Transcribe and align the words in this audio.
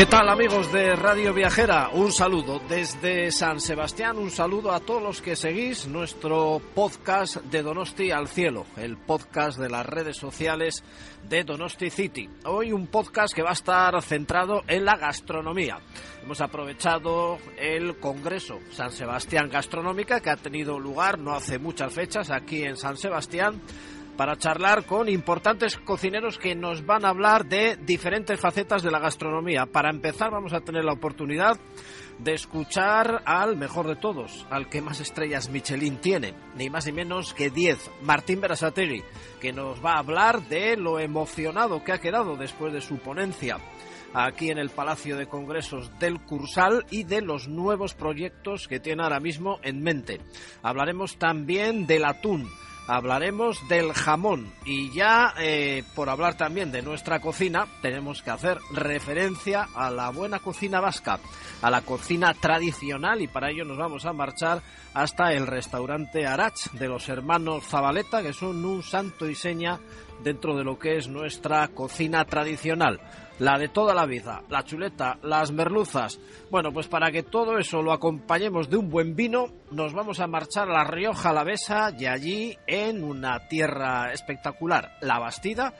¿Qué 0.00 0.06
tal 0.06 0.30
amigos 0.30 0.72
de 0.72 0.96
Radio 0.96 1.34
Viajera? 1.34 1.90
Un 1.90 2.10
saludo 2.10 2.58
desde 2.70 3.30
San 3.30 3.60
Sebastián, 3.60 4.16
un 4.16 4.30
saludo 4.30 4.72
a 4.72 4.80
todos 4.80 5.02
los 5.02 5.20
que 5.20 5.36
seguís 5.36 5.86
nuestro 5.88 6.58
podcast 6.74 7.36
de 7.36 7.62
Donosti 7.62 8.10
al 8.10 8.26
Cielo, 8.26 8.64
el 8.78 8.96
podcast 8.96 9.58
de 9.58 9.68
las 9.68 9.84
redes 9.84 10.16
sociales 10.16 10.82
de 11.28 11.44
Donosti 11.44 11.90
City. 11.90 12.30
Hoy 12.46 12.72
un 12.72 12.86
podcast 12.86 13.34
que 13.34 13.42
va 13.42 13.50
a 13.50 13.52
estar 13.52 14.00
centrado 14.00 14.62
en 14.68 14.86
la 14.86 14.96
gastronomía. 14.96 15.78
Hemos 16.22 16.40
aprovechado 16.40 17.36
el 17.58 17.98
Congreso 17.98 18.58
San 18.70 18.92
Sebastián 18.92 19.50
Gastronómica 19.50 20.20
que 20.20 20.30
ha 20.30 20.36
tenido 20.36 20.78
lugar 20.78 21.18
no 21.18 21.34
hace 21.34 21.58
muchas 21.58 21.92
fechas 21.92 22.30
aquí 22.30 22.62
en 22.62 22.78
San 22.78 22.96
Sebastián 22.96 23.60
para 24.16 24.36
charlar 24.36 24.84
con 24.84 25.08
importantes 25.08 25.76
cocineros 25.76 26.38
que 26.38 26.54
nos 26.54 26.84
van 26.84 27.04
a 27.04 27.08
hablar 27.08 27.46
de 27.46 27.76
diferentes 27.76 28.38
facetas 28.38 28.82
de 28.82 28.90
la 28.90 28.98
gastronomía. 28.98 29.66
Para 29.66 29.90
empezar 29.90 30.30
vamos 30.30 30.52
a 30.52 30.60
tener 30.60 30.84
la 30.84 30.92
oportunidad 30.92 31.58
de 32.18 32.34
escuchar 32.34 33.22
al 33.24 33.56
mejor 33.56 33.86
de 33.86 33.96
todos, 33.96 34.46
al 34.50 34.68
que 34.68 34.82
más 34.82 35.00
estrellas 35.00 35.48
Michelin 35.48 35.96
tiene, 35.98 36.34
ni 36.54 36.68
más 36.68 36.86
ni 36.86 36.92
menos 36.92 37.32
que 37.32 37.50
10, 37.50 37.90
Martín 38.02 38.40
Berasategui, 38.40 39.02
que 39.40 39.52
nos 39.52 39.82
va 39.84 39.94
a 39.94 39.98
hablar 40.00 40.42
de 40.48 40.76
lo 40.76 40.98
emocionado 40.98 41.82
que 41.82 41.92
ha 41.92 41.98
quedado 41.98 42.36
después 42.36 42.72
de 42.72 42.82
su 42.82 42.98
ponencia 42.98 43.58
aquí 44.12 44.50
en 44.50 44.58
el 44.58 44.70
Palacio 44.70 45.16
de 45.16 45.26
Congresos 45.26 45.98
del 45.98 46.20
Cursal 46.20 46.84
y 46.90 47.04
de 47.04 47.22
los 47.22 47.48
nuevos 47.48 47.94
proyectos 47.94 48.68
que 48.68 48.80
tiene 48.80 49.02
ahora 49.02 49.20
mismo 49.20 49.58
en 49.62 49.82
mente. 49.82 50.20
Hablaremos 50.62 51.16
también 51.16 51.86
del 51.86 52.04
atún 52.04 52.50
hablaremos 52.86 53.66
del 53.68 53.92
jamón. 53.92 54.52
Y 54.64 54.90
ya 54.90 55.34
eh, 55.38 55.84
por 55.94 56.08
hablar 56.08 56.36
también 56.36 56.72
de 56.72 56.82
nuestra 56.82 57.20
cocina 57.20 57.66
tenemos 57.82 58.22
que 58.22 58.30
hacer 58.30 58.58
referencia 58.72 59.68
a 59.74 59.90
la 59.90 60.10
buena 60.10 60.38
cocina 60.38 60.80
vasca, 60.80 61.18
a 61.62 61.70
la 61.70 61.82
cocina 61.82 62.34
tradicional. 62.34 63.22
Y 63.22 63.28
para 63.28 63.50
ello 63.50 63.64
nos 63.64 63.78
vamos 63.78 64.06
a 64.06 64.12
marchar 64.12 64.62
hasta 64.94 65.32
el 65.32 65.46
restaurante 65.46 66.26
Arach 66.26 66.70
de 66.72 66.88
los 66.88 67.08
hermanos 67.08 67.64
Zabaleta 67.66 68.22
que 68.22 68.32
son 68.32 68.64
un 68.64 68.82
santo 68.82 69.28
y 69.28 69.34
seña 69.34 69.78
dentro 70.22 70.56
de 70.56 70.64
lo 70.64 70.78
que 70.78 70.96
es 70.96 71.08
nuestra 71.08 71.68
cocina 71.68 72.24
tradicional 72.24 73.00
la 73.40 73.58
de 73.58 73.68
toda 73.68 73.94
la 73.94 74.04
vida, 74.04 74.42
la 74.50 74.64
chuleta, 74.64 75.18
las 75.22 75.50
merluzas. 75.50 76.20
Bueno, 76.50 76.72
pues 76.72 76.88
para 76.88 77.10
que 77.10 77.22
todo 77.22 77.58
eso 77.58 77.82
lo 77.82 77.92
acompañemos 77.92 78.68
de 78.68 78.76
un 78.76 78.90
buen 78.90 79.16
vino, 79.16 79.46
nos 79.70 79.94
vamos 79.94 80.20
a 80.20 80.26
marchar 80.26 80.68
a 80.68 80.74
La 80.74 80.84
Rioja 80.84 81.30
Alavesa 81.30 81.90
y 81.98 82.04
allí, 82.04 82.58
en 82.66 83.02
una 83.02 83.48
tierra 83.48 84.12
espectacular, 84.12 84.98
La 85.00 85.18
Bastida, 85.18 85.72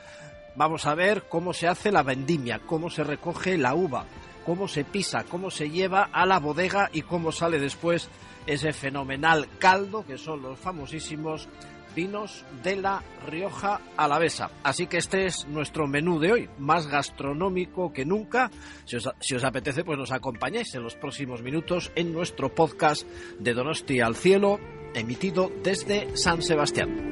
vamos 0.55 0.87
a 0.87 0.95
ver 0.95 1.27
cómo 1.29 1.53
se 1.53 1.67
hace 1.67 1.91
la 1.91 2.01
vendimia, 2.01 2.61
cómo 2.65 2.89
se 2.89 3.03
recoge 3.03 3.59
la 3.59 3.75
uva, 3.75 4.05
cómo 4.43 4.67
se 4.67 4.83
pisa, 4.83 5.23
cómo 5.29 5.51
se 5.51 5.69
lleva 5.69 6.09
a 6.11 6.25
la 6.25 6.39
bodega 6.39 6.89
y 6.91 7.03
cómo 7.03 7.31
sale 7.31 7.59
después 7.59 8.09
ese 8.47 8.73
fenomenal 8.73 9.47
caldo 9.59 10.03
que 10.03 10.17
son 10.17 10.41
los 10.41 10.57
famosísimos 10.57 11.47
vinos 11.95 12.45
de 12.63 12.75
la 12.75 13.03
Rioja 13.27 13.81
Alavesa. 13.97 14.49
Así 14.63 14.87
que 14.87 14.97
este 14.97 15.25
es 15.25 15.47
nuestro 15.47 15.87
menú 15.87 16.19
de 16.19 16.31
hoy, 16.31 16.49
más 16.57 16.87
gastronómico 16.87 17.93
que 17.93 18.05
nunca. 18.05 18.51
Si 18.85 18.95
os, 18.95 19.43
apetece, 19.43 19.83
pues 19.83 19.97
nos 19.97 20.11
acompañáis 20.11 20.73
en 20.75 20.83
los 20.83 20.95
próximos 20.95 21.41
minutos 21.41 21.91
en 21.95 22.13
nuestro 22.13 22.53
podcast 22.53 23.07
de 23.39 23.53
Donosti 23.53 24.01
al 24.01 24.15
Cielo, 24.15 24.59
emitido 24.93 25.51
desde 25.63 26.15
San 26.17 26.41
Sebastián. 26.41 27.11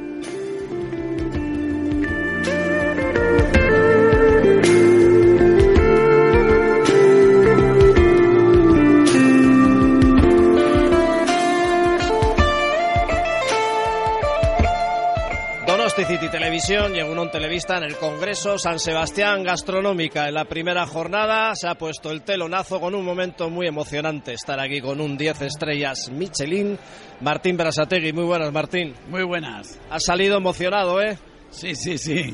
Televisión 16.60 16.94
y 16.94 17.02
un 17.02 17.32
Televista 17.32 17.78
en 17.78 17.84
el 17.84 17.96
Congreso 17.96 18.58
San 18.58 18.80
Sebastián 18.80 19.44
Gastronómica. 19.44 20.28
En 20.28 20.34
la 20.34 20.44
primera 20.44 20.86
jornada 20.86 21.56
se 21.56 21.70
ha 21.70 21.76
puesto 21.76 22.12
el 22.12 22.24
telonazo 22.24 22.82
con 22.82 22.94
un 22.96 23.06
momento 23.06 23.50
muy 23.50 23.66
emocionante. 23.66 24.34
Estar 24.34 24.60
aquí 24.60 24.82
con 24.82 25.00
un 25.00 25.18
10 25.18 25.44
estrellas 25.44 26.10
Michelin. 26.12 26.78
Martín 27.22 27.56
Brasategui, 27.56 28.12
muy 28.12 28.26
buenas 28.26 28.52
Martín. 28.52 28.94
Muy 29.08 29.24
buenas. 29.24 29.80
Has 29.90 30.04
salido 30.04 30.36
emocionado, 30.36 31.02
¿eh? 31.02 31.18
Sí, 31.50 31.76
sí, 31.76 31.98
sí. 31.98 32.34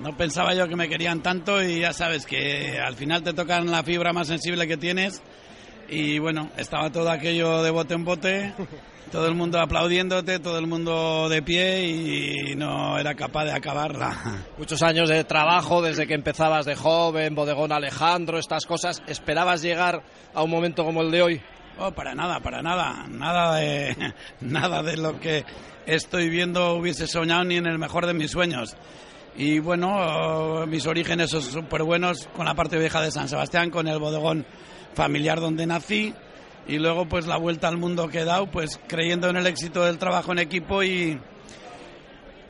No 0.00 0.14
pensaba 0.14 0.52
yo 0.52 0.68
que 0.68 0.76
me 0.76 0.90
querían 0.90 1.22
tanto 1.22 1.62
y 1.62 1.80
ya 1.80 1.94
sabes 1.94 2.26
que 2.26 2.78
al 2.78 2.96
final 2.96 3.22
te 3.22 3.32
tocan 3.32 3.70
la 3.70 3.82
fibra 3.82 4.12
más 4.12 4.28
sensible 4.28 4.68
que 4.68 4.76
tienes. 4.76 5.22
Y 5.88 6.18
bueno, 6.18 6.50
estaba 6.58 6.92
todo 6.92 7.10
aquello 7.10 7.62
de 7.62 7.70
bote 7.70 7.94
en 7.94 8.04
bote 8.04 8.52
todo 9.12 9.28
el 9.28 9.34
mundo 9.34 9.60
aplaudiéndote, 9.60 10.38
todo 10.38 10.58
el 10.58 10.66
mundo 10.66 11.28
de 11.28 11.42
pie 11.42 11.84
y 11.84 12.56
no 12.56 12.98
era 12.98 13.14
capaz 13.14 13.44
de 13.44 13.52
acabarla. 13.52 14.40
Muchos 14.58 14.82
años 14.82 15.10
de 15.10 15.22
trabajo 15.24 15.82
desde 15.82 16.06
que 16.06 16.14
empezabas 16.14 16.64
de 16.64 16.74
joven, 16.74 17.34
bodegón 17.34 17.72
Alejandro, 17.72 18.38
estas 18.38 18.64
cosas. 18.64 19.02
¿Esperabas 19.06 19.60
llegar 19.60 20.02
a 20.32 20.42
un 20.42 20.50
momento 20.50 20.82
como 20.82 21.02
el 21.02 21.10
de 21.10 21.22
hoy? 21.22 21.42
Oh, 21.78 21.92
para 21.92 22.14
nada, 22.14 22.40
para 22.40 22.62
nada, 22.62 23.06
nada 23.06 23.56
de 23.56 24.14
nada 24.40 24.82
de 24.82 24.96
lo 24.96 25.20
que 25.20 25.44
estoy 25.84 26.30
viendo 26.30 26.74
hubiese 26.74 27.06
soñado 27.06 27.44
ni 27.44 27.56
en 27.56 27.66
el 27.66 27.78
mejor 27.78 28.06
de 28.06 28.14
mis 28.14 28.30
sueños. 28.30 28.74
Y 29.36 29.58
bueno, 29.58 30.66
mis 30.66 30.86
orígenes 30.86 31.30
son 31.30 31.42
súper 31.42 31.82
buenos 31.82 32.28
con 32.34 32.46
la 32.46 32.54
parte 32.54 32.78
vieja 32.78 33.02
de 33.02 33.10
San 33.10 33.28
Sebastián, 33.28 33.70
con 33.70 33.88
el 33.88 33.98
bodegón 33.98 34.46
familiar 34.94 35.38
donde 35.38 35.66
nací 35.66 36.14
y 36.66 36.78
luego 36.78 37.06
pues 37.06 37.26
la 37.26 37.36
vuelta 37.36 37.68
al 37.68 37.76
mundo 37.76 38.08
que 38.08 38.20
he 38.20 38.24
dado, 38.24 38.46
pues 38.50 38.80
creyendo 38.86 39.28
en 39.28 39.36
el 39.36 39.46
éxito 39.46 39.84
del 39.84 39.98
trabajo 39.98 40.32
en 40.32 40.38
equipo 40.38 40.82
y, 40.82 41.18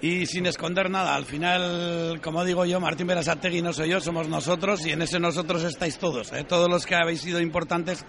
y 0.00 0.26
sin 0.26 0.46
esconder 0.46 0.90
nada. 0.90 1.14
Al 1.14 1.24
final, 1.24 2.20
como 2.22 2.44
digo 2.44 2.64
yo, 2.64 2.80
Martín 2.80 3.06
Berasategui 3.06 3.62
no 3.62 3.72
soy 3.72 3.90
yo, 3.90 4.00
somos 4.00 4.28
nosotros 4.28 4.84
y 4.86 4.90
en 4.90 5.02
ese 5.02 5.18
nosotros 5.18 5.62
estáis 5.64 5.98
todos, 5.98 6.32
¿eh? 6.32 6.44
todos 6.44 6.68
los 6.68 6.84
que 6.84 6.94
habéis 6.94 7.20
sido 7.20 7.40
importantes 7.40 8.04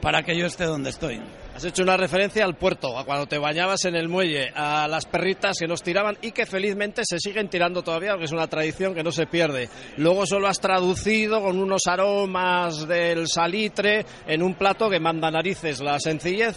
para 0.00 0.22
que 0.22 0.36
yo 0.36 0.46
esté 0.46 0.64
donde 0.64 0.90
estoy. 0.90 1.20
Has 1.54 1.64
hecho 1.64 1.82
una 1.82 1.96
referencia 1.96 2.44
al 2.44 2.56
puerto, 2.56 2.98
a 2.98 3.04
cuando 3.04 3.26
te 3.26 3.36
bañabas 3.36 3.84
en 3.84 3.94
el 3.94 4.08
muelle, 4.08 4.50
a 4.54 4.88
las 4.88 5.04
perritas 5.04 5.58
que 5.58 5.66
nos 5.66 5.82
tiraban 5.82 6.16
y 6.22 6.32
que 6.32 6.46
felizmente 6.46 7.02
se 7.04 7.18
siguen 7.18 7.48
tirando 7.48 7.82
todavía, 7.82 8.12
porque 8.12 8.26
es 8.26 8.32
una 8.32 8.46
tradición 8.46 8.94
que 8.94 9.02
no 9.02 9.12
se 9.12 9.26
pierde. 9.26 9.68
Luego 9.96 10.26
solo 10.26 10.48
has 10.48 10.60
traducido 10.60 11.42
con 11.42 11.58
unos 11.58 11.82
aromas 11.86 12.86
del 12.88 13.28
salitre 13.28 14.06
en 14.26 14.42
un 14.42 14.54
plato 14.54 14.88
que 14.88 15.00
manda 15.00 15.30
narices, 15.30 15.80
la 15.80 15.98
sencillez. 15.98 16.56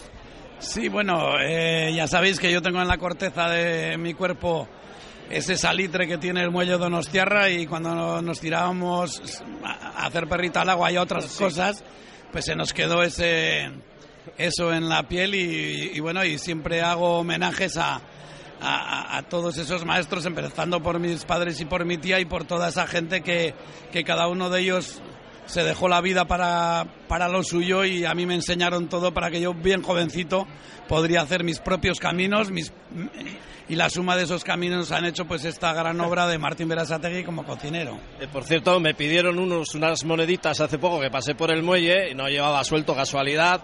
Sí, 0.58 0.88
bueno, 0.88 1.38
eh, 1.40 1.92
ya 1.94 2.06
sabéis 2.06 2.40
que 2.40 2.50
yo 2.50 2.62
tengo 2.62 2.80
en 2.80 2.88
la 2.88 2.96
corteza 2.96 3.50
de 3.50 3.98
mi 3.98 4.14
cuerpo 4.14 4.68
ese 5.28 5.56
salitre 5.56 6.06
que 6.06 6.18
tiene 6.18 6.42
el 6.42 6.50
muelle 6.50 6.78
Donostiarra 6.78 7.50
y 7.50 7.66
cuando 7.66 8.22
nos 8.22 8.40
tirábamos 8.40 9.42
a 9.64 10.06
hacer 10.06 10.28
perrita 10.28 10.62
al 10.62 10.70
agua 10.70 10.92
y 10.92 10.96
otras 10.96 11.26
cosas, 11.36 11.82
pues 12.34 12.46
se 12.46 12.56
nos 12.56 12.72
quedó 12.72 13.04
ese 13.04 13.70
eso 14.36 14.74
en 14.74 14.88
la 14.88 15.04
piel 15.06 15.36
y, 15.36 16.00
bueno, 16.00 16.24
y 16.24 16.36
siempre 16.36 16.82
hago 16.82 17.20
homenajes 17.20 17.76
a, 17.76 18.00
a, 18.60 19.22
todos 19.30 19.56
esos 19.56 19.84
maestros, 19.84 20.26
empezando 20.26 20.82
por 20.82 20.98
mis 20.98 21.24
padres 21.24 21.60
y 21.60 21.64
por 21.64 21.84
mi 21.84 21.96
tía 21.96 22.18
y 22.18 22.24
por 22.24 22.42
toda 22.44 22.70
esa 22.70 22.88
gente 22.88 23.20
que, 23.20 23.54
que 23.92 24.02
cada 24.02 24.26
uno 24.26 24.50
de 24.50 24.62
ellos 24.62 25.00
se 25.46 25.62
dejó 25.62 25.86
la 25.86 26.00
vida 26.00 26.24
para, 26.24 26.88
para 27.06 27.28
lo 27.28 27.44
suyo 27.44 27.84
y 27.84 28.04
a 28.04 28.14
mí 28.14 28.26
me 28.26 28.34
enseñaron 28.34 28.88
todo 28.88 29.14
para 29.14 29.30
que 29.30 29.40
yo, 29.40 29.54
bien 29.54 29.84
jovencito, 29.84 30.48
podría 30.88 31.20
hacer 31.20 31.44
mis 31.44 31.60
propios 31.60 32.00
caminos 32.00 32.50
mis, 32.50 32.72
y 33.68 33.76
la 33.76 33.88
suma 33.88 34.16
de 34.16 34.24
esos 34.24 34.44
caminos 34.44 34.92
han 34.92 35.04
hecho 35.04 35.24
pues 35.24 35.44
esta 35.44 35.72
gran 35.72 36.00
obra 36.00 36.26
de 36.26 36.38
Martín 36.38 36.68
Berasategui 36.68 37.24
como 37.24 37.44
cocinero. 37.44 37.98
Eh, 38.20 38.28
por 38.30 38.44
cierto, 38.44 38.78
me 38.80 38.94
pidieron 38.94 39.38
unos, 39.38 39.74
unas 39.74 40.04
moneditas 40.04 40.60
hace 40.60 40.78
poco 40.78 41.00
que 41.00 41.10
pasé 41.10 41.34
por 41.34 41.50
el 41.50 41.62
muelle 41.62 42.10
y 42.10 42.14
no 42.14 42.28
llevaba 42.28 42.62
suelto 42.64 42.94
casualidad 42.94 43.62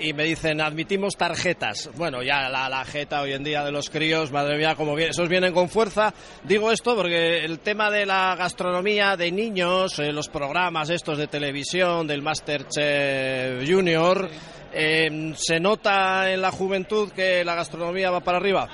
y 0.00 0.12
me 0.12 0.24
dicen 0.24 0.60
admitimos 0.60 1.16
tarjetas. 1.16 1.90
Bueno, 1.96 2.22
ya 2.22 2.48
la, 2.48 2.68
la 2.68 2.84
jeta 2.84 3.22
hoy 3.22 3.32
en 3.32 3.42
día 3.42 3.64
de 3.64 3.72
los 3.72 3.90
críos, 3.90 4.30
madre 4.30 4.56
mía, 4.56 4.74
como 4.74 4.94
bien, 4.94 5.10
esos 5.10 5.28
vienen 5.28 5.52
con 5.52 5.68
fuerza. 5.68 6.12
Digo 6.44 6.70
esto 6.70 6.94
porque 6.94 7.44
el 7.44 7.58
tema 7.60 7.90
de 7.90 8.06
la 8.06 8.36
gastronomía 8.36 9.16
de 9.16 9.32
niños, 9.32 9.98
eh, 9.98 10.12
los 10.12 10.28
programas 10.28 10.90
estos 10.90 11.18
de 11.18 11.26
televisión, 11.26 12.06
del 12.06 12.22
Masterchef 12.22 13.68
Junior, 13.68 14.28
eh, 14.72 15.32
¿se 15.36 15.58
nota 15.58 16.30
en 16.30 16.42
la 16.42 16.50
juventud 16.50 17.10
que 17.10 17.44
la 17.44 17.54
gastronomía 17.54 18.10
va 18.10 18.20
para 18.20 18.38
arriba? 18.38 18.68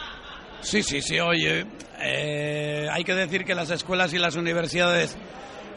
Sí, 0.65 0.83
sí, 0.83 1.03
sí, 1.03 1.21
oye, 1.21 1.67
eh, 2.01 2.89
hay 2.91 3.05
que 3.05 3.15
decir 3.15 3.45
que 3.45 3.55
las 3.55 3.71
escuelas 3.71 4.15
y 4.15 4.19
las 4.19 4.35
universidades 4.35 5.15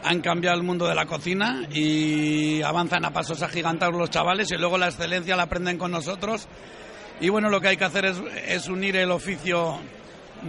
han 0.02 0.22
cambiado 0.22 0.56
el 0.56 0.62
mundo 0.62 0.88
de 0.88 0.94
la 0.94 1.04
cocina 1.04 1.68
y 1.70 2.62
avanzan 2.62 3.04
a 3.04 3.12
pasos 3.12 3.42
agigantados 3.42 3.94
los 3.94 4.08
chavales 4.08 4.50
y 4.50 4.56
luego 4.56 4.78
la 4.78 4.86
excelencia 4.86 5.36
la 5.36 5.42
aprenden 5.42 5.76
con 5.76 5.90
nosotros. 5.90 6.48
Y 7.20 7.28
bueno, 7.28 7.50
lo 7.50 7.60
que 7.60 7.68
hay 7.68 7.76
que 7.76 7.84
hacer 7.84 8.06
es, 8.46 8.68
unir 8.68 8.96
el 8.96 9.10
oficio 9.10 9.78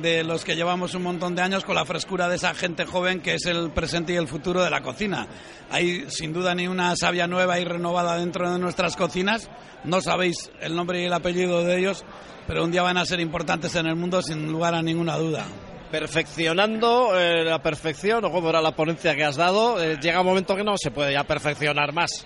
de 0.01 0.23
los 0.23 0.45
que 0.45 0.55
llevamos 0.55 0.95
un 0.95 1.03
montón 1.03 1.35
de 1.35 1.41
años 1.41 1.65
con 1.65 1.75
la 1.75 1.83
frescura 1.83 2.29
de 2.29 2.37
esa 2.37 2.53
gente 2.53 2.85
joven 2.85 3.19
que 3.19 3.33
es 3.33 3.45
el 3.45 3.71
presente 3.71 4.13
y 4.13 4.15
el 4.15 4.29
futuro 4.29 4.63
de 4.63 4.69
la 4.69 4.81
cocina. 4.81 5.27
Hay 5.69 6.05
sin 6.09 6.31
duda 6.31 6.55
ni 6.55 6.65
una 6.65 6.95
savia 6.95 7.27
nueva 7.27 7.59
y 7.59 7.65
renovada 7.65 8.15
dentro 8.17 8.49
de 8.49 8.57
nuestras 8.57 8.95
cocinas. 8.95 9.49
No 9.83 9.99
sabéis 9.99 10.49
el 10.61 10.77
nombre 10.77 11.01
y 11.01 11.05
el 11.05 11.13
apellido 11.13 11.63
de 11.65 11.79
ellos, 11.79 12.05
pero 12.49 12.63
un 12.63 12.71
día 12.71 12.81
van 12.81 12.97
a 12.97 13.05
ser 13.05 13.19
importantes 13.19 13.75
en 13.75 13.85
el 13.85 13.95
mundo 13.95 14.23
sin 14.23 14.51
lugar 14.51 14.73
a 14.73 14.81
ninguna 14.81 15.15
duda 15.17 15.45
perfeccionando 15.91 17.11
eh, 17.15 17.43
la 17.43 17.61
perfección, 17.61 18.25
o 18.25 18.31
como 18.31 18.49
era 18.49 18.59
la 18.59 18.75
ponencia 18.75 19.15
que 19.15 19.23
has 19.23 19.35
dado, 19.35 19.79
eh, 19.81 19.97
llega 20.01 20.21
un 20.21 20.25
momento 20.25 20.55
que 20.55 20.63
no 20.63 20.75
se 20.75 20.89
puede 20.89 21.13
ya 21.13 21.23
perfeccionar 21.23 21.93
más. 21.93 22.25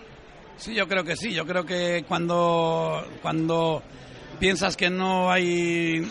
Sí, 0.55 0.73
yo 0.73 0.87
creo 0.87 1.03
que 1.03 1.15
sí. 1.15 1.33
Yo 1.33 1.45
creo 1.45 1.65
que 1.65 2.05
cuando, 2.07 3.05
cuando 3.21 3.81
piensas 4.39 4.77
que 4.77 4.89
no 4.89 5.29
hay 5.29 6.05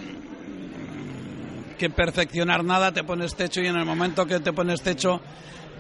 que 1.79 1.91
perfeccionar 1.91 2.65
nada, 2.65 2.93
te 2.93 3.05
pones 3.05 3.35
techo 3.35 3.61
y 3.61 3.67
en 3.67 3.77
el 3.77 3.85
momento 3.85 4.27
que 4.27 4.41
te 4.41 4.53
pones 4.53 4.83
techo 4.83 5.21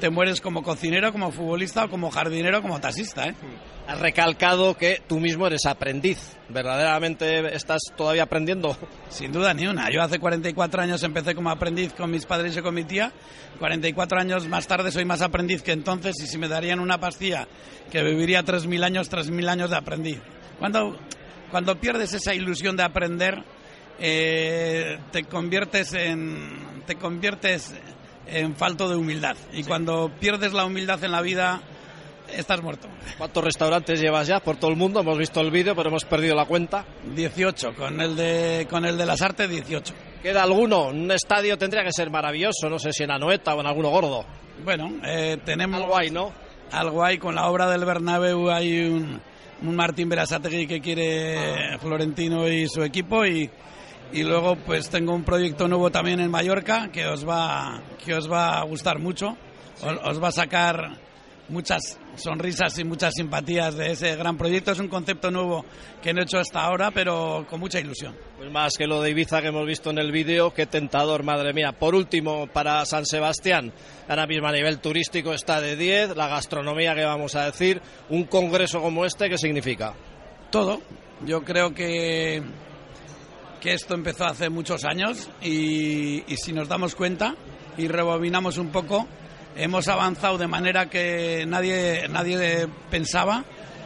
te 0.03 0.11
mueres 0.11 0.41
como 0.41 0.65
cocinero, 0.65 1.13
como 1.13 1.31
futbolista 1.31 1.85
o 1.85 1.89
como 1.89 2.11
jardinero, 2.11 2.61
como 2.61 2.81
taxista. 2.81 3.29
¿eh? 3.29 3.35
Has 3.87 4.01
recalcado 4.01 4.77
que 4.77 5.01
tú 5.07 5.21
mismo 5.21 5.47
eres 5.47 5.65
aprendiz. 5.65 6.19
¿Verdaderamente 6.49 7.55
estás 7.55 7.83
todavía 7.97 8.25
aprendiendo? 8.25 8.77
Sin 9.11 9.31
duda 9.31 9.55
ni 9.55 9.69
una. 9.69 9.93
Yo 9.93 10.03
hace 10.03 10.19
44 10.19 10.83
años 10.83 11.05
empecé 11.05 11.37
como 11.37 11.51
aprendiz 11.51 11.93
con 11.93 12.11
mis 12.11 12.27
padres 12.27 12.57
y 12.57 12.63
con 12.63 12.75
mi 12.75 12.83
tía. 12.83 13.13
44 13.61 14.19
años 14.19 14.49
más 14.49 14.67
tarde 14.67 14.91
soy 14.91 15.05
más 15.05 15.23
aprendiz 15.23 15.63
que 15.63 15.71
entonces 15.71 16.17
y 16.21 16.27
si 16.27 16.37
me 16.37 16.49
darían 16.49 16.81
una 16.81 16.99
pastilla 16.99 17.47
que 17.89 18.03
viviría 18.03 18.45
3.000 18.45 18.83
años, 18.83 19.09
3.000 19.09 19.49
años 19.49 19.71
de 19.71 19.77
aprendiz. 19.77 20.19
Cuando, 20.59 20.99
cuando 21.53 21.79
pierdes 21.79 22.13
esa 22.13 22.35
ilusión 22.35 22.77
de 22.77 22.83
aprender, 22.83 23.45
eh, 24.01 24.99
te 25.13 25.23
conviertes 25.23 25.93
en... 25.93 26.73
Te 26.87 26.97
conviertes 26.97 27.73
en 28.27 28.55
falto 28.57 28.89
de 28.89 28.97
humildad. 28.97 29.37
Y 29.53 29.65
cuando 29.65 30.11
pierdes 30.21 30.53
la 30.53 30.65
humildad 30.65 31.03
en 31.05 31.13
la 31.13 31.21
vida, 31.21 31.61
estás 32.37 32.63
muerto. 32.63 32.89
¿Cuántos 33.19 33.45
restaurantes 33.45 34.01
llevas 34.01 34.27
ya 34.27 34.41
por 34.41 34.57
todo 34.57 34.71
el 34.71 34.77
mundo? 34.77 35.01
Hemos 35.01 35.19
visto 35.19 35.41
el 35.41 35.51
vídeo, 35.51 35.75
pero 35.75 35.89
hemos 35.89 36.05
perdido 36.05 36.35
la 36.35 36.47
cuenta. 36.47 36.85
18, 37.15 37.75
con 37.75 38.01
el 38.01 38.17
de, 38.17 38.67
con 38.71 38.85
el 38.85 38.97
de 38.97 39.07
las 39.07 39.23
artes 39.23 39.49
18. 39.49 39.95
¿Queda 40.23 40.43
alguno? 40.43 40.89
Un 40.89 41.11
estadio 41.11 41.59
tendría 41.59 41.85
que 41.85 41.93
ser 41.93 42.11
maravilloso, 42.11 42.69
no 42.69 42.79
sé 42.79 42.93
si 42.93 43.03
en 43.03 43.11
Anoeta 43.11 43.55
o 43.55 43.61
en 43.61 43.67
alguno 43.67 43.91
gordo. 43.91 44.25
Bueno, 44.65 44.93
eh, 45.05 45.39
tenemos... 45.45 45.81
Algo 45.81 45.97
hay, 45.97 46.11
¿no? 46.11 46.33
Algo 46.71 47.05
hay, 47.05 47.19
con 47.19 47.35
la 47.35 47.49
obra 47.49 47.69
del 47.69 47.85
Bernabéu 47.85 48.51
hay 48.51 48.87
un, 48.87 49.21
un 49.63 49.77
Martín 49.77 50.09
Berasategui 50.09 50.67
que 50.67 50.81
quiere 50.81 51.79
Florentino 51.79 52.49
y 52.49 52.69
su 52.69 52.83
equipo 52.83 53.27
y 53.27 53.51
y 54.13 54.23
luego 54.25 54.57
pues 54.57 54.91
tengo 54.91 55.15
un 55.15 55.25
proyecto 55.25 55.69
nuevo 55.69 55.91
también 55.91 56.21
en 56.21 56.31
Mallorca 56.31 56.91
que 56.93 57.07
os 57.07 57.27
va 57.27 57.81
que 58.05 58.15
os 58.15 58.31
va 58.31 58.59
a 58.59 58.65
gustar 58.65 58.99
mucho. 58.99 59.37
Os, 60.05 60.23
va 60.23 60.29
a 60.29 60.33
sacar 60.33 60.99
muchas 61.49 61.99
sonrisas 62.15 62.79
y 62.79 62.85
muchas 62.85 63.15
simpatías 63.17 63.75
de 63.75 63.93
ese 63.93 64.15
gran 64.15 64.37
proyecto. 64.37 64.71
Es 64.71 64.79
un 64.79 64.87
concepto 64.87 65.31
nuevo 65.31 65.65
que 66.01 66.13
no 66.13 66.21
he 66.21 66.25
hecho 66.25 66.39
hasta 66.39 66.61
ahora 66.61 66.91
pero 66.91 67.47
con 67.49 67.59
mucha 67.59 67.81
ilusión. 67.81 68.15
Pues 68.37 68.51
más 68.51 68.75
que 68.77 68.87
lo 68.87 69.01
de 69.01 69.11
Ibiza 69.11 69.41
que 69.41 69.49
hemos 69.49 69.67
visto 69.67 69.91
en 69.91 69.99
el 69.99 70.13
vídeo 70.13 70.53
qué 70.53 70.67
tentador 70.67 71.25
madre 71.25 71.53
mía. 71.53 71.73
Por 71.73 71.95
último 71.95 72.47
para 72.47 72.85
San 72.85 73.07
Sebastián 73.07 73.73
ahora 74.09 74.27
mismo 74.27 74.47
a 74.47 74.53
nivel 74.53 74.79
turístico 74.79 75.33
está 75.33 75.61
de 75.61 75.77
10 75.77 76.17
la 76.17 76.29
gastronomía 76.29 76.95
que 76.95 77.05
vamos 77.05 77.35
a 77.35 77.47
decir 77.47 77.81
un 78.11 78.25
congreso 78.25 78.81
como 78.81 79.05
este 79.05 79.29
qué 79.29 79.39
significa 79.39 79.95
todo. 80.51 80.81
Yo 81.25 81.43
creo 81.45 81.73
que 81.73 82.43
que 83.63 83.75
esto 83.75 83.95
empezó 83.95 84.25
hace 84.25 84.51
muchos 84.51 84.85
años 84.85 85.31
y, 85.41 86.25
si 86.37 86.53
nos 86.53 86.69
damos 86.69 86.97
cuenta 86.97 87.37
y 87.79 87.87
rebobinamos 87.87 88.59
un 88.59 88.71
poco, 88.71 89.07
hemos 89.55 89.87
avanzado 89.87 90.37
de 90.37 90.49
manera 90.49 90.91
que 90.91 91.47
nadie, 91.47 92.09
nadie 92.11 92.67
pensaba. 92.91 93.45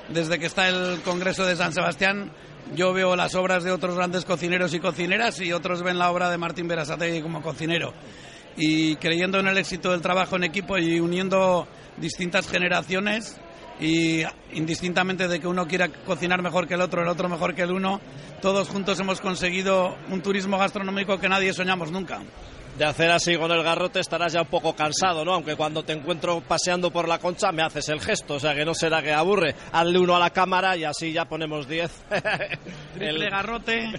Desde 0.08 0.38
que 0.38 0.46
está 0.46 0.68
el 0.68 1.02
Congreso 1.02 1.44
de 1.44 1.56
San 1.56 1.74
Sebastián, 1.74 2.32
yo 2.74 2.94
veo 2.94 3.16
las 3.16 3.34
obras 3.34 3.64
de 3.64 3.70
otros 3.70 3.96
grandes 3.96 4.24
cocineros 4.24 4.72
y 4.72 4.80
cocineras 4.80 5.38
y 5.40 5.52
otros 5.52 5.82
ven 5.82 5.98
la 5.98 6.10
obra 6.10 6.30
de 6.30 6.38
Martín 6.38 6.68
Berasategui 6.68 7.20
como 7.20 7.42
cocinero. 7.42 7.92
Y 8.56 8.96
creyendo 8.96 9.40
en 9.40 9.48
el 9.48 9.58
éxito 9.58 9.90
del 9.90 10.00
trabajo 10.00 10.36
en 10.36 10.44
equipo 10.44 10.78
y 10.78 11.00
uniendo 11.00 11.68
distintas 11.98 12.48
generaciones, 12.48 13.38
y 13.80 14.22
indistintamente 14.52 15.28
de 15.28 15.40
que 15.40 15.46
uno 15.46 15.66
quiera 15.66 15.88
cocinar 15.88 16.42
mejor 16.42 16.66
que 16.66 16.74
el 16.74 16.80
otro, 16.80 17.02
el 17.02 17.08
otro 17.08 17.28
mejor 17.28 17.54
que 17.54 17.62
el 17.62 17.72
uno, 17.72 18.00
todos 18.40 18.68
juntos 18.68 18.98
hemos 19.00 19.20
conseguido 19.20 19.96
un 20.10 20.22
turismo 20.22 20.58
gastronómico 20.58 21.18
que 21.18 21.28
nadie 21.28 21.52
soñamos 21.52 21.90
nunca. 21.90 22.20
De 22.78 22.84
hacer 22.84 23.10
así 23.10 23.34
con 23.38 23.50
el 23.50 23.62
garrote 23.62 24.00
estarás 24.00 24.34
ya 24.34 24.42
un 24.42 24.48
poco 24.48 24.76
cansado, 24.76 25.24
¿no? 25.24 25.32
Aunque 25.32 25.56
cuando 25.56 25.82
te 25.82 25.94
encuentro 25.94 26.42
paseando 26.42 26.90
por 26.90 27.08
la 27.08 27.18
concha 27.18 27.50
me 27.50 27.62
haces 27.62 27.88
el 27.88 28.02
gesto, 28.02 28.34
o 28.34 28.40
sea 28.40 28.54
que 28.54 28.66
no 28.66 28.74
será 28.74 29.00
que 29.00 29.14
aburre. 29.14 29.54
Hazle 29.72 29.98
uno 29.98 30.14
a 30.14 30.18
la 30.20 30.28
cámara 30.28 30.76
y 30.76 30.84
así 30.84 31.10
ya 31.10 31.24
ponemos 31.24 31.66
10. 31.66 31.90
el 33.00 33.30
garrote 33.30 33.92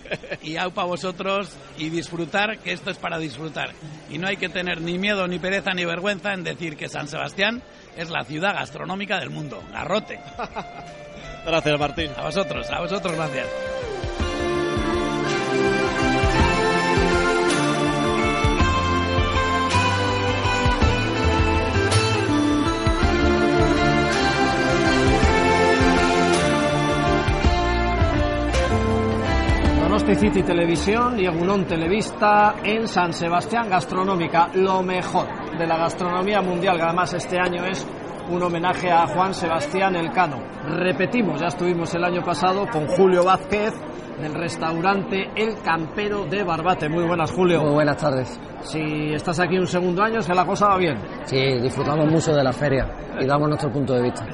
y 0.44 0.58
aupa 0.58 0.84
vosotros 0.84 1.50
y 1.80 1.90
disfrutar, 1.90 2.60
que 2.60 2.72
esto 2.72 2.92
es 2.92 2.98
para 2.98 3.18
disfrutar. 3.18 3.72
Y 4.12 4.20
no 4.20 4.28
hay 4.28 4.38
que 4.38 4.50
tener 4.50 4.80
ni 4.80 5.00
miedo, 5.00 5.28
ni 5.28 5.40
pereza, 5.40 5.72
ni 5.72 5.84
vergüenza 5.84 6.34
en 6.34 6.44
decir 6.44 6.78
que 6.78 6.88
San 6.88 7.08
Sebastián 7.08 7.64
es 7.98 8.10
la 8.10 8.24
ciudad 8.24 8.54
gastronómica 8.54 9.20
del 9.20 9.30
mundo. 9.30 9.62
Garrote. 9.72 10.20
gracias, 11.46 11.80
Martín. 11.80 12.12
A 12.16 12.24
vosotros, 12.24 12.70
a 12.70 12.80
vosotros, 12.80 13.16
gracias. 13.16 13.48
City 30.18 30.42
Televisión 30.42 31.20
y 31.20 31.26
Egunon 31.26 31.66
Televista 31.66 32.56
en 32.64 32.88
San 32.88 33.14
Sebastián 33.14 33.70
Gastronómica, 33.70 34.50
lo 34.56 34.82
mejor 34.82 35.28
de 35.56 35.68
la 35.68 35.78
gastronomía 35.78 36.42
mundial, 36.42 36.78
que 36.78 36.84
además 36.84 37.14
este 37.14 37.38
año 37.40 37.64
es 37.66 37.88
un 38.28 38.42
homenaje 38.42 38.90
a 38.90 39.06
Juan 39.06 39.32
Sebastián 39.36 39.96
Elcano. 39.96 40.38
Repetimos, 40.70 41.40
ya 41.40 41.48
estuvimos 41.48 41.94
el 41.94 42.04
año 42.04 42.24
pasado 42.24 42.66
con 42.68 42.88
Julio 42.88 43.24
Vázquez 43.24 43.74
del 44.20 44.34
restaurante 44.34 45.30
El 45.36 45.62
Campero 45.62 46.26
de 46.26 46.44
Barbate. 46.44 46.90
Muy 46.90 47.06
buenas, 47.06 47.32
Julio. 47.32 47.62
Muy 47.62 47.74
buenas 47.74 47.98
tardes. 47.98 48.40
Si 48.62 49.14
estás 49.14 49.40
aquí 49.40 49.60
un 49.60 49.68
segundo 49.68 50.02
año, 50.02 50.24
¿se 50.24 50.34
la 50.34 50.48
cosa 50.48 50.70
va 50.70 50.78
bien? 50.78 50.98
Sí, 51.26 51.40
disfrutamos 51.62 52.12
mucho 52.12 52.34
de 52.34 52.44
la 52.44 52.52
feria 52.52 52.90
y 53.20 53.28
damos 53.28 53.50
nuestro 53.50 53.72
punto 53.72 53.94
de 53.94 54.02
vista. 54.02 54.26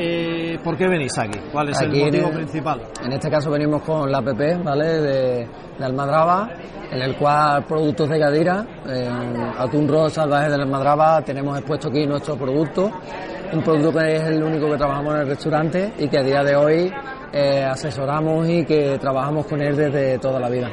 Eh, 0.00 0.58
¿Por 0.62 0.76
qué 0.76 0.86
venís 0.86 1.18
aquí? 1.18 1.40
¿Cuál 1.50 1.70
es 1.70 1.80
el 1.80 1.88
motivo 1.88 2.30
principal? 2.30 2.80
En 3.04 3.12
este 3.12 3.28
caso 3.28 3.50
venimos 3.50 3.82
con 3.82 4.10
la 4.10 4.18
APP, 4.18 4.62
¿vale? 4.62 4.86
De, 4.86 5.48
de 5.78 5.84
Almadraba, 5.84 6.48
en 6.90 7.02
el 7.02 7.16
cual 7.16 7.64
productos 7.64 8.08
de 8.08 8.18
Gadira, 8.18 8.64
atún 9.58 9.88
rosa, 9.88 10.22
salvaje 10.22 10.48
de 10.48 10.54
Almadraba, 10.54 11.22
tenemos 11.22 11.58
expuesto 11.58 11.88
aquí 11.88 12.06
nuestro 12.06 12.36
producto, 12.36 12.90
un 13.52 13.62
producto 13.62 13.98
que 13.98 14.16
es 14.16 14.22
el 14.22 14.42
único 14.42 14.70
que 14.70 14.76
trabajamos 14.76 15.14
en 15.14 15.20
el 15.20 15.26
restaurante 15.28 15.92
y 15.98 16.08
que 16.08 16.18
a 16.18 16.22
día 16.22 16.42
de 16.42 16.56
hoy 16.56 16.92
eh, 17.32 17.64
asesoramos 17.64 18.48
y 18.48 18.64
que 18.64 18.98
trabajamos 18.98 19.46
con 19.46 19.60
él 19.60 19.76
desde 19.76 20.18
toda 20.18 20.38
la 20.38 20.48
vida. 20.48 20.70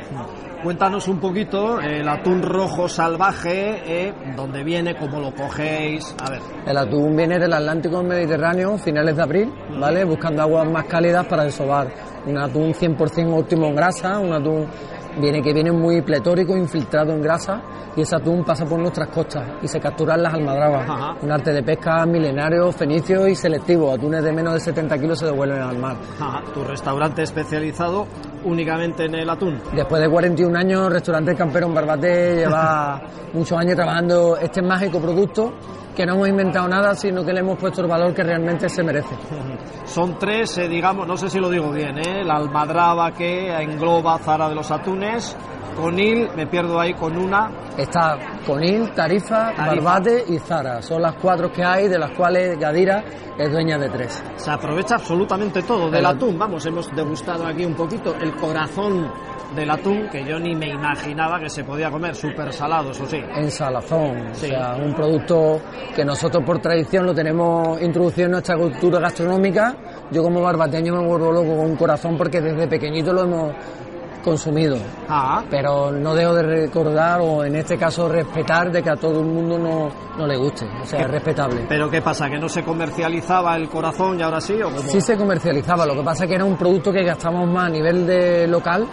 Cuéntanos 0.66 1.08
un 1.08 1.20
poquito 1.20 1.80
el 1.80 2.10
atún 2.10 2.42
rojo 2.42 2.90
salvaje, 2.90 4.08
eh, 4.08 4.14
dónde 4.36 4.64
viene, 4.64 4.98
cómo 4.98 5.20
lo 5.20 5.32
cogéis. 5.32 6.16
A 6.20 6.32
ver. 6.32 6.42
El 6.66 6.76
atún 6.76 7.16
viene 7.16 7.38
del 7.38 7.54
Atlántico 7.54 8.02
Mediterráneo, 8.02 8.76
finales 8.80 9.16
de 9.16 9.22
abril, 9.22 9.54
¿vale? 9.80 10.04
Buscando 10.06 10.42
aguas 10.42 10.68
más 10.68 10.86
cálidas 10.86 11.28
para 11.28 11.44
desovar. 11.44 11.94
Un 12.26 12.40
atún 12.40 12.74
100% 12.74 13.42
óptimo 13.42 13.68
en 13.68 13.76
grasa, 13.76 14.18
un 14.18 14.34
atún 14.34 14.66
viene 15.22 15.40
que 15.44 15.54
viene 15.54 15.72
muy 15.72 16.02
pletórico, 16.02 16.58
infiltrado 16.58 17.14
en 17.14 17.22
grasa 17.22 17.62
y 17.96 18.02
ese 18.02 18.16
atún 18.16 18.44
pasa 18.44 18.66
por 18.66 18.80
nuestras 18.80 19.10
costas 19.10 19.48
y 19.62 19.68
se 19.68 19.80
capturan 19.80 20.24
las 20.24 20.34
almadrabas. 20.34 20.90
Ajá. 20.90 21.16
Un 21.22 21.32
arte 21.32 21.54
de 21.54 21.62
pesca 21.62 22.08
milenario, 22.08 22.72
fenicio 22.72 23.28
y 23.28 23.36
selectivo. 23.36 23.92
Atunes 23.92 24.24
de 24.24 24.32
menos 24.32 24.56
de 24.56 24.60
70 24.62 24.98
kilos 24.98 25.20
se 25.20 25.28
devuelven 25.28 25.62
al 25.62 25.78
mar. 25.78 25.96
Ajá, 26.20 26.42
tu 26.56 26.64
restaurante 26.64 27.22
especializado 27.22 28.08
únicamente 28.46 29.06
en 29.06 29.16
el 29.16 29.30
atún. 29.30 29.62
Después 29.74 30.02
de 30.02 30.10
41 30.10 30.58
años, 30.58 30.92
Restaurante 30.92 31.36
Campero 31.36 31.68
en 31.68 31.74
Barbate 31.74 32.36
lleva 32.38 33.02
muchos 33.34 33.58
años 33.58 33.76
trabajando 33.76 34.38
este 34.38 34.62
mágico 34.62 35.00
producto 35.00 35.54
que 35.96 36.06
no 36.06 36.16
hemos 36.16 36.28
inventado 36.28 36.68
nada, 36.68 36.94
sino 36.94 37.24
que 37.24 37.32
le 37.32 37.40
hemos 37.40 37.58
puesto 37.58 37.82
el 37.82 37.88
valor 37.88 38.14
que 38.14 38.24
realmente 38.24 38.68
se 38.68 38.84
merece. 38.84 39.16
Son 39.86 40.20
tres, 40.20 40.58
eh, 40.58 40.68
digamos, 40.68 41.08
no 41.08 41.16
sé 41.16 41.30
si 41.30 41.40
lo 41.40 41.50
digo 41.50 41.72
bien, 41.72 41.98
¿eh? 41.98 42.24
la 42.24 42.36
almadraba 42.36 43.12
que 43.12 43.50
engloba 43.62 44.18
Zara 44.20 44.50
de 44.50 44.56
los 44.56 44.70
Atunes, 44.72 45.36
Conil, 45.76 46.30
me 46.36 46.48
pierdo 46.48 46.80
ahí 46.80 46.94
con 46.94 47.18
una, 47.18 47.52
Está 47.78 48.18
Conil, 48.46 48.92
Tarifa, 48.94 49.54
Tarifa. 49.54 49.66
Barbate 49.84 50.24
y 50.30 50.40
Zara. 50.40 50.82
Son 50.82 51.02
las 51.02 51.16
cuatro 51.16 51.52
que 51.52 51.64
hay, 51.64 51.88
de 51.90 52.00
las 52.00 52.12
cuales 52.12 52.58
Gadira 52.58 53.04
es 53.38 53.52
dueña 53.52 53.78
de 53.78 53.90
tres. 53.90 54.24
se 54.38 54.50
aprovecha 54.52 54.96
absolutamente 54.96 55.62
todo 55.64 55.86
del 55.90 56.00
El 56.00 56.06
at- 56.06 56.16
atún. 56.16 56.40
Vamos, 56.40 56.66
hemos 56.66 56.90
degustado 56.96 57.46
aquí 57.46 57.66
un 57.66 57.74
poquito 57.76 58.16
el 58.16 58.34
corazón 58.36 59.12
del 59.56 59.70
atún, 59.70 60.08
que 60.10 60.24
yo 60.26 60.40
ni 60.40 60.56
me 60.56 60.70
imaginaba 60.70 61.40
que 61.40 61.50
se 61.50 61.64
podía 61.64 61.90
comer, 61.92 62.16
súper 62.16 62.52
salado, 62.54 62.92
eso 62.92 63.06
sí. 63.06 63.18
En 63.36 63.52
salazón, 63.52 64.30
Sí. 64.34 64.48
o 64.48 64.50
sea, 64.50 64.76
un 64.76 64.94
producto 64.94 65.62
que 65.96 66.04
nosotros 66.06 66.44
por 66.46 66.60
tradición 66.60 67.06
lo 67.06 67.14
tenemos 67.14 67.82
introducido 67.82 68.26
en 68.26 68.32
nuestra 68.32 68.58
cultura 68.58 69.00
gastronómica. 69.00 69.76
Yo 70.12 70.24
como 70.24 70.42
barbateño 70.42 70.96
me 70.96 71.06
vuelvo 71.08 71.32
loco 71.32 71.56
con 71.58 71.66
un 71.72 71.76
corazón 71.76 72.18
porque 72.18 72.40
desde 72.42 72.68
pequeñito 72.68 73.14
lo 73.14 73.24
hemos 73.24 73.54
consumido. 74.26 74.76
Ah, 75.08 75.44
Pero 75.50 75.92
no 75.92 76.14
dejo 76.16 76.34
de 76.34 76.42
recordar 76.44 77.22
o 77.22 77.46
en 77.46 77.56
este 77.56 77.78
caso 77.78 78.10
respetar 78.10 78.72
de 78.72 78.82
que 78.82 78.90
a 78.90 78.96
todo 78.96 79.20
el 79.22 79.28
mundo 79.28 79.58
no, 79.58 79.90
no 80.18 80.28
le 80.28 80.36
guste, 80.36 80.66
o 80.82 80.86
sea, 80.86 81.02
es 81.02 81.12
respetable. 81.12 81.66
pero 81.70 81.90
¿qué 81.90 82.02
pasa? 82.02 82.28
¿Que 82.30 82.40
no 82.40 82.50
se 82.50 82.64
comercializaba 82.64 83.56
el 83.56 83.70
corazón 83.70 84.20
y 84.20 84.24
ahora 84.24 84.42
sí? 84.42 84.56
¿O 84.62 84.66
cómo? 84.66 84.80
Sí 84.80 85.00
se 85.00 85.16
comercializaba, 85.16 85.86
lo 85.86 85.94
que 85.94 86.02
pasa 86.04 86.24
es 86.24 86.30
que 86.30 86.36
era 86.36 86.44
un 86.46 86.58
producto 86.58 86.92
que 86.92 87.04
gastamos 87.04 87.48
más 87.48 87.68
a 87.68 87.70
nivel 87.70 88.06
de 88.08 88.48
local 88.48 88.86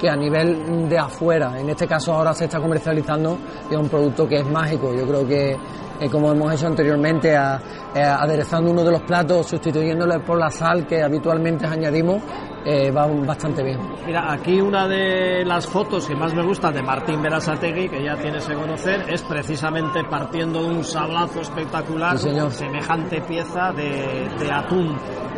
que 0.00 0.08
a 0.08 0.16
nivel 0.16 0.88
de 0.88 0.98
afuera. 0.98 1.58
En 1.58 1.68
este 1.68 1.86
caso 1.86 2.12
ahora 2.14 2.32
se 2.32 2.44
está 2.44 2.60
comercializando 2.60 3.36
y 3.70 3.74
es 3.74 3.80
un 3.80 3.88
producto 3.88 4.26
que 4.28 4.36
es 4.38 4.46
mágico. 4.46 4.94
Yo 4.94 5.04
creo 5.06 5.26
que 5.26 5.56
eh, 6.00 6.08
como 6.10 6.32
hemos 6.32 6.52
hecho 6.54 6.66
anteriormente, 6.66 7.36
a- 7.36 7.60
eh, 7.94 8.02
aderezando 8.02 8.70
uno 8.70 8.84
de 8.84 8.92
los 8.92 9.02
platos, 9.02 9.46
sustituyéndole 9.46 10.20
por 10.20 10.38
la 10.38 10.50
sal 10.50 10.86
que 10.86 11.02
habitualmente 11.02 11.66
añadimos, 11.66 12.22
eh, 12.64 12.90
va 12.90 13.06
bastante 13.06 13.62
bien. 13.62 13.78
Mira, 14.06 14.30
aquí 14.32 14.60
una 14.60 14.86
de 14.86 15.44
las 15.44 15.66
fotos 15.66 16.06
que 16.06 16.14
más 16.14 16.34
me 16.34 16.42
gusta 16.44 16.70
de 16.70 16.82
Martín 16.82 17.22
Berasategui, 17.22 17.88
que 17.88 18.04
ya 18.04 18.14
tienes 18.16 18.44
que 18.46 18.54
conocer, 18.54 19.04
es 19.08 19.22
precisamente 19.22 20.04
partiendo 20.10 20.62
de 20.62 20.68
un 20.76 20.84
sablazo 20.84 21.40
espectacular, 21.40 22.18
Sí, 22.18 22.28
señor. 22.28 22.50
semejante 22.52 23.20
pieza 23.22 23.72
de, 23.72 24.28
de 24.38 24.52
atún. 24.52 24.96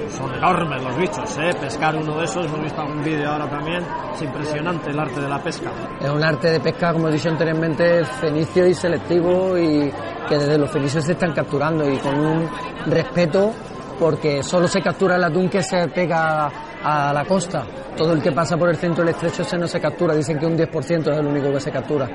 Son 0.08 0.34
enormes 0.34 0.82
los 0.82 0.96
bichos, 0.96 1.38
¿eh? 1.38 1.50
Pescar 1.60 1.94
uno 1.94 2.16
de 2.18 2.24
esos, 2.24 2.44
hemos 2.46 2.62
visto 2.62 2.80
algún 2.80 3.04
vídeo 3.04 3.30
ahora 3.30 3.48
también, 3.48 3.84
es 4.14 4.22
impresionante 4.22 4.90
el 4.90 4.98
arte 4.98 5.20
de 5.20 5.28
la 5.28 5.38
pesca. 5.38 5.70
Es 6.00 6.10
un 6.10 6.24
arte 6.24 6.50
de 6.50 6.58
pesca, 6.60 6.92
como 6.92 7.08
he 7.08 7.12
dicho 7.12 7.28
anteriormente, 7.28 8.04
fenicio 8.04 8.66
y 8.66 8.74
selectivo 8.74 9.56
y 9.56 9.92
que 10.28 10.36
desde 10.38 10.49
los 10.58 10.70
fenicios 10.70 11.04
se 11.04 11.12
están 11.12 11.32
capturando 11.32 11.88
y 11.90 11.96
con 11.98 12.18
un 12.18 12.48
respeto 12.86 13.52
porque 14.00 14.42
solo 14.42 14.66
se 14.66 14.80
captura 14.80 15.14
el 15.16 15.22
atún 15.24 15.48
que 15.50 15.62
se 15.62 15.86
pega 15.88 16.50
a 16.82 17.12
la 17.12 17.24
costa. 17.26 17.62
Todo 17.96 18.14
el 18.14 18.22
que 18.22 18.32
pasa 18.32 18.56
por 18.56 18.70
el 18.70 18.76
centro 18.76 19.04
del 19.04 19.14
estrecho 19.14 19.44
se 19.44 19.58
no 19.58 19.66
se 19.68 19.78
captura. 19.78 20.14
Dicen 20.14 20.38
que 20.38 20.46
un 20.46 20.56
10% 20.56 21.10
es 21.12 21.18
el 21.18 21.26
único 21.26 21.52
que 21.52 21.60
se 21.60 21.70
captura. 21.70 22.08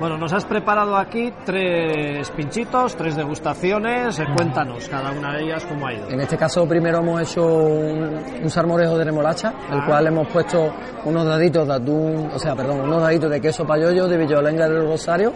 Bueno, 0.00 0.16
nos 0.16 0.32
has 0.32 0.44
preparado 0.46 0.96
aquí 0.96 1.32
tres 1.44 2.30
pinchitos, 2.30 2.96
tres 2.96 3.16
degustaciones, 3.16 4.18
eh, 4.18 4.24
cuéntanos 4.34 4.88
cada 4.88 5.10
una 5.12 5.34
de 5.36 5.44
ellas 5.44 5.64
cómo 5.66 5.86
ha 5.86 5.92
ido. 5.94 6.08
En 6.08 6.20
este 6.20 6.36
caso 6.38 6.66
primero 6.66 6.98
hemos 6.98 7.20
hecho 7.22 7.44
un, 7.46 8.18
un 8.42 8.50
salmorejo 8.50 8.96
de 8.96 9.04
remolacha, 9.04 9.52
el 9.70 9.80
Ah. 9.80 9.84
cual 9.86 10.06
hemos 10.06 10.28
puesto 10.28 10.72
unos 11.04 11.24
daditos 11.26 11.66
de 11.68 11.74
atún, 11.74 12.30
o 12.34 12.38
sea, 12.38 12.54
perdón, 12.54 12.80
unos 12.80 13.02
daditos 13.02 13.30
de 13.30 13.40
queso 13.40 13.66
payollo 13.66 14.06
de 14.08 14.16
Villolenga 14.16 14.68
del 14.68 14.86
Rosario, 14.86 15.32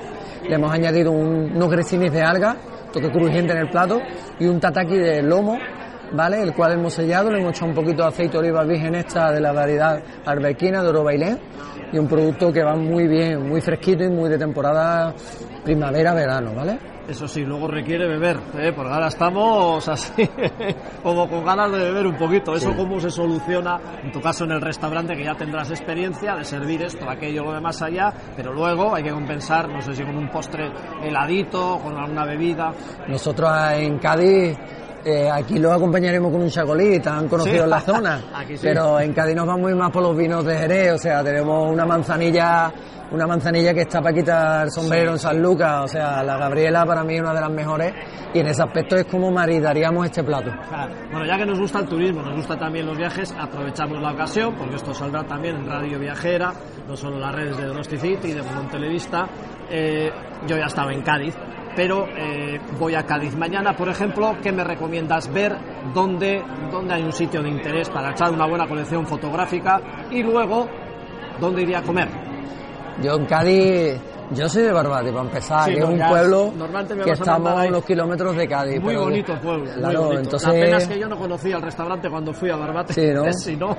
le 0.49 0.55
hemos 0.55 0.73
añadido 0.73 1.11
un- 1.13 1.53
unos 1.55 1.71
grecinis 1.71 2.13
de 2.13 2.23
alga, 2.23 2.57
toque 2.93 3.11
crujiente 3.11 3.53
en 3.53 3.59
el 3.61 3.69
plato, 3.71 4.01
y 4.39 4.47
un 4.47 4.59
tataki 4.61 4.97
de 4.97 5.23
lomo, 5.23 5.59
¿vale? 6.13 6.43
El 6.43 6.55
cual 6.55 6.73
hemos 6.73 6.95
sellado, 6.95 7.31
le 7.31 7.41
hemos 7.41 7.53
echado 7.53 7.69
un 7.69 7.75
poquito 7.75 8.03
de 8.03 8.09
aceite 8.09 8.33
de 8.33 8.39
oliva 8.39 8.65
virgen 8.65 8.95
extra 8.95 9.33
de 9.33 9.41
la 9.41 9.53
variedad 9.53 10.03
arbequina 10.25 10.83
de 10.83 10.89
oro 10.89 11.05
bailén, 11.05 11.39
y 11.93 11.99
un 11.99 12.07
producto 12.07 12.53
que 12.53 12.63
va 12.63 12.77
muy 12.77 13.09
bien, 13.09 13.49
muy 13.49 13.61
fresquito 13.61 14.05
y 14.05 14.11
muy 14.11 14.29
de 14.29 14.39
temporada 14.39 15.15
primavera-verano, 15.65 16.55
¿vale? 16.55 16.79
Eso 17.09 17.27
sí, 17.27 17.45
luego 17.45 17.67
requiere 17.67 18.07
beber, 18.07 18.37
¿eh? 18.57 18.73
porque 18.73 18.93
ahora 18.93 19.09
estamos 19.09 19.89
así, 19.89 20.31
como 21.03 21.29
con 21.29 21.45
ganas 21.45 21.73
de 21.73 21.79
beber 21.79 22.07
un 22.07 22.17
poquito. 22.17 22.55
¿Eso 22.55 22.73
cómo 22.77 23.01
se 23.01 23.11
soluciona? 23.11 23.81
En 24.05 24.13
tu 24.13 24.21
caso, 24.21 24.45
en 24.45 24.53
el 24.53 24.61
restaurante, 24.61 25.17
que 25.17 25.25
ya 25.25 25.35
tendrás 25.35 25.71
experiencia 25.71 26.37
de 26.37 26.45
servir 26.45 26.83
esto, 26.83 27.11
aquello, 27.11 27.43
lo 27.43 27.53
de 27.55 27.61
más 27.61 27.83
allá, 27.83 28.13
pero 28.37 28.53
luego 28.53 28.95
hay 28.95 29.03
que 29.03 29.11
compensar, 29.11 29.69
no 29.69 29.83
sé 29.83 29.93
si 29.93 30.05
con 30.05 30.17
un 30.17 30.29
postre 30.29 30.71
heladito, 31.03 31.81
con 31.83 31.97
alguna 31.97 32.25
bebida. 32.25 32.73
Nosotros 33.09 33.51
en 33.73 33.99
Cádiz, 33.99 34.57
eh, 35.05 35.31
aquí 35.31 35.59
lo 35.59 35.73
acompañaremos 35.73 36.31
con 36.33 36.43
un 36.43 36.51
chacolí, 36.51 37.01
tan 37.01 37.29
conocido 37.29 37.57
Sí. 37.59 37.63
en 37.65 37.71
la 37.71 37.81
zona. 37.81 38.21
Aquí. 38.35 38.55
Pero 38.61 39.01
en 39.01 39.13
Cádiz 39.13 39.35
nos 39.37 39.47
vamos 39.47 39.73
más 39.75 39.91
por 39.91 40.03
los 40.03 40.17
vinos 40.17 40.45
de 40.45 40.57
Jerez, 40.57 40.93
o 40.93 40.99
sea, 40.99 41.23
tenemos 41.25 41.73
una 41.73 41.85
manzanilla, 41.87 42.73
una 43.13 43.27
manzanilla 43.27 43.73
que 43.75 43.81
está 43.83 44.01
para 44.01 44.15
quitar 44.15 44.65
el 44.67 44.71
sombrero 44.71 45.13
en 45.13 45.19
San 45.19 45.41
Lucas, 45.43 45.85
o 45.85 45.89
sea, 45.89 46.23
la 46.23 46.37
Gabriela 46.37 46.85
para 46.87 47.03
mí 47.03 47.15
es 47.17 47.21
una 47.23 47.35
de 47.35 47.41
las 47.41 47.51
mejores 47.51 47.93
y 48.33 48.39
en 48.39 48.47
ese 48.47 48.63
aspecto 48.63 48.95
es 48.97 49.07
como 49.07 49.31
maridaríamos 49.33 50.07
este 50.07 50.23
plato. 50.23 50.51
Ah, 50.71 50.87
Bueno, 51.11 51.27
ya 51.27 51.37
que 51.37 51.47
nos 51.47 51.59
gusta 51.59 51.81
el 51.81 51.87
turismo, 51.89 52.23
nos 52.23 52.37
gusta 52.37 52.57
también 52.57 52.87
los 52.87 52.97
viajes, 52.97 53.35
aprovechamos 53.39 54.01
la 54.01 54.13
ocasión, 54.13 54.55
porque 54.57 54.77
esto 54.77 54.95
saldrá 54.95 55.25
también 55.25 55.57
en 55.57 55.67
Radio 55.67 55.99
Viajera, 55.99 56.53
no 56.87 56.97
solo 56.97 57.17
en 57.17 57.23
las 57.23 57.35
redes 57.35 57.57
de 57.57 57.67
Donosti 57.67 57.97
City, 57.97 58.33
de 58.33 58.43
Mon 58.43 58.69
Televista. 58.69 59.27
Eh, 59.69 60.11
yo 60.47 60.57
ya 60.57 60.67
estaba 60.67 60.93
en 60.93 61.03
Cádiz, 61.03 61.35
pero 61.75 62.07
eh, 62.17 62.61
voy 62.79 62.95
a 62.95 63.05
Cádiz 63.05 63.37
mañana, 63.37 63.77
por 63.77 63.89
ejemplo, 63.89 64.37
¿qué 64.43 64.53
me 64.53 64.65
recomiendas 64.65 65.33
ver? 65.33 65.57
¿Dónde, 65.95 66.43
¿Dónde 66.71 66.95
hay 66.95 67.03
un 67.03 67.13
sitio 67.13 67.43
de 67.43 67.49
interés 67.49 67.89
para 67.89 68.11
echar 68.11 68.33
una 68.33 68.47
buena 68.47 68.67
colección 68.67 69.07
fotográfica? 69.07 69.81
Y 70.11 70.23
luego, 70.23 70.69
¿dónde 71.41 71.63
iría 71.63 71.79
a 71.79 71.83
comer? 71.83 72.09
Yo 73.03 73.15
en 73.15 73.25
Cádiz, 73.27 74.01
yo 74.33 74.49
soy 74.49 74.63
de 74.63 74.73
Barbate, 74.73 75.11
para 75.11 75.23
empezar, 75.25 75.65
Sí, 75.65 75.75
que 75.75 75.81
no, 75.81 75.87
es 75.87 75.93
un 75.93 75.99
ya 75.99 76.09
pueblo 76.09 76.53
que 77.05 77.11
estamos 77.11 77.51
a 77.53 77.67
unos 77.69 77.85
kilómetros 77.85 78.37
de 78.37 78.49
Cádiz. 78.49 78.81
Muy 78.81 78.89
pero- 78.95 79.05
bonito 79.05 79.41
pueblo, 79.41 79.65
muy 79.65 79.75
Claro, 79.75 80.03
bonito. 80.03 80.21
entonces... 80.23 80.49
La 80.49 80.55
pena 80.55 80.77
es 80.79 80.89
que 80.89 80.99
yo 80.99 81.09
no 81.09 81.19
conocía 81.19 81.57
el 81.57 81.63
restaurante 81.63 82.09
cuando 82.11 82.33
fui 82.33 82.51
a 82.51 82.57
Barbate. 82.57 82.93
Sí, 82.93 83.11
¿no? 83.13 83.33
si 83.33 83.57
no... 83.57 83.77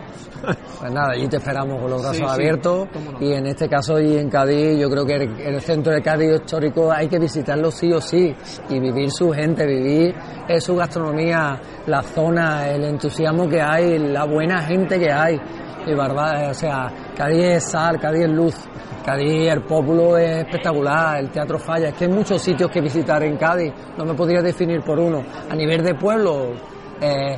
Pues 0.80 0.92
nada, 0.92 1.12
allí 1.14 1.28
te 1.28 1.38
esperamos 1.38 1.80
con 1.82 1.90
los 1.92 2.02
brazos 2.02 2.18
Sí, 2.18 2.24
sí, 2.24 2.30
abiertos 2.30 2.88
cómo 2.92 3.12
no. 3.12 3.22
y 3.26 3.34
en 3.34 3.46
este 3.48 3.70
caso 3.70 4.00
y 4.00 4.18
en 4.18 4.30
Cádiz, 4.30 4.80
yo 4.80 4.90
creo 4.90 5.06
que 5.06 5.16
el, 5.16 5.40
el 5.40 5.62
centro 5.62 5.94
de 5.94 6.02
Cádiz 6.02 6.32
histórico 6.42 6.92
hay 6.92 7.08
que 7.08 7.20
visitarlo 7.20 7.70
sí 7.72 7.92
o 7.94 8.02
sí 8.02 8.36
y 8.70 8.80
vivir 8.80 9.12
su 9.12 9.32
gente, 9.32 9.66
vivir 9.66 10.16
eh, 10.48 10.60
su 10.60 10.76
gastronomía, 10.76 11.60
la 11.86 12.02
zona, 12.02 12.68
el 12.70 12.84
entusiasmo 12.86 13.48
que 13.48 13.62
hay, 13.62 14.00
la 14.00 14.26
buena 14.26 14.62
gente 14.64 15.00
que 15.00 15.12
hay. 15.12 15.40
Y 15.86 15.94
Barba- 15.96 16.50
o 16.50 16.54
sea, 16.54 16.92
Cádiz 17.16 17.44
es 17.44 17.72
sal, 17.72 18.00
Cádiz 18.00 18.24
es 18.24 18.30
luz, 18.30 18.56
Cádiz 19.06 19.52
el 19.52 19.62
pueblo 19.64 20.18
es 20.18 20.46
espectacular, 20.46 21.20
el 21.20 21.30
teatro 21.30 21.60
falla, 21.60 21.90
es 21.90 21.96
que 21.96 22.06
hay 22.06 22.12
muchos 22.12 22.42
sitios 22.42 22.70
que 22.72 22.82
visitar 22.82 23.22
en 23.24 23.38
Cádiz, 23.38 23.74
no 23.98 24.06
me 24.06 24.14
podría 24.14 24.42
definir 24.42 24.82
por 24.82 25.00
uno. 25.00 25.24
A 25.50 25.56
nivel 25.56 25.84
de 25.84 25.96
pueblo, 25.96 26.54
eh, 27.02 27.38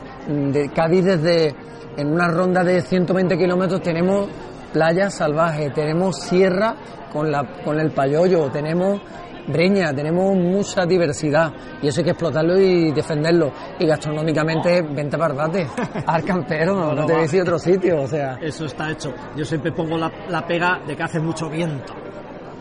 Cádiz 0.73 1.05
desde 1.05 1.55
en 1.97 2.11
una 2.11 2.27
ronda 2.27 2.63
de 2.63 2.81
120 2.81 3.37
kilómetros 3.37 3.81
tenemos 3.81 4.27
playa 4.71 5.09
salvaje, 5.09 5.69
tenemos 5.69 6.19
sierra 6.19 6.75
con, 7.11 7.31
la, 7.31 7.43
con 7.63 7.79
el 7.79 7.91
payollo, 7.91 8.49
tenemos 8.49 8.99
breña, 9.47 9.93
tenemos 9.93 10.35
mucha 10.35 10.85
diversidad 10.85 11.51
y 11.81 11.87
eso 11.87 11.99
hay 12.01 12.05
que 12.05 12.11
explotarlo 12.11 12.57
y 12.59 12.91
defenderlo. 12.91 13.51
Y 13.79 13.85
gastronómicamente, 13.85 14.81
vente 14.81 15.15
a 15.15 15.19
Barbate, 15.19 15.67
al 16.05 16.23
campero, 16.23 16.73
no, 16.75 16.87
No, 16.87 17.01
no 17.01 17.05
te 17.05 17.13
a 17.13 17.17
decir 17.19 17.41
otro 17.41 17.59
sitio, 17.59 18.01
o 18.01 18.07
sea. 18.07 18.37
Eso 18.41 18.65
está 18.65 18.89
hecho. 18.91 19.13
Yo 19.35 19.43
siempre 19.45 19.71
pongo 19.71 19.97
la, 19.97 20.11
la 20.29 20.45
pega 20.45 20.79
de 20.85 20.95
que 20.95 21.03
hace 21.03 21.19
mucho 21.19 21.49
viento. 21.49 21.93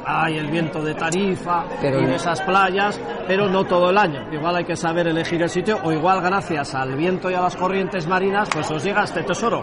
Hay 0.04 0.36
el 0.36 0.50
viento 0.50 0.82
de 0.82 0.94
Tarifa 0.94 1.64
Pero- 1.80 2.00
y 2.00 2.06
de 2.06 2.16
esas 2.16 2.40
playas, 2.40 3.00
pero 3.28 3.48
no 3.48 3.64
todo 3.64 3.90
el 3.90 3.96
año. 3.98 4.26
Igual 4.32 4.56
hay 4.56 4.64
que 4.64 4.74
saber 4.74 5.06
elegir 5.06 5.40
el 5.42 5.48
sitio 5.48 5.78
o 5.84 5.92
igual 5.92 6.20
gracias 6.20 6.74
al 6.74 6.96
viento 6.96 7.30
y 7.30 7.34
a 7.34 7.40
las 7.40 7.54
corrientes 7.54 8.08
marinas, 8.08 8.48
pues 8.52 8.68
os 8.70 8.82
llega 8.82 9.04
este 9.04 9.22
tesoro. 9.22 9.62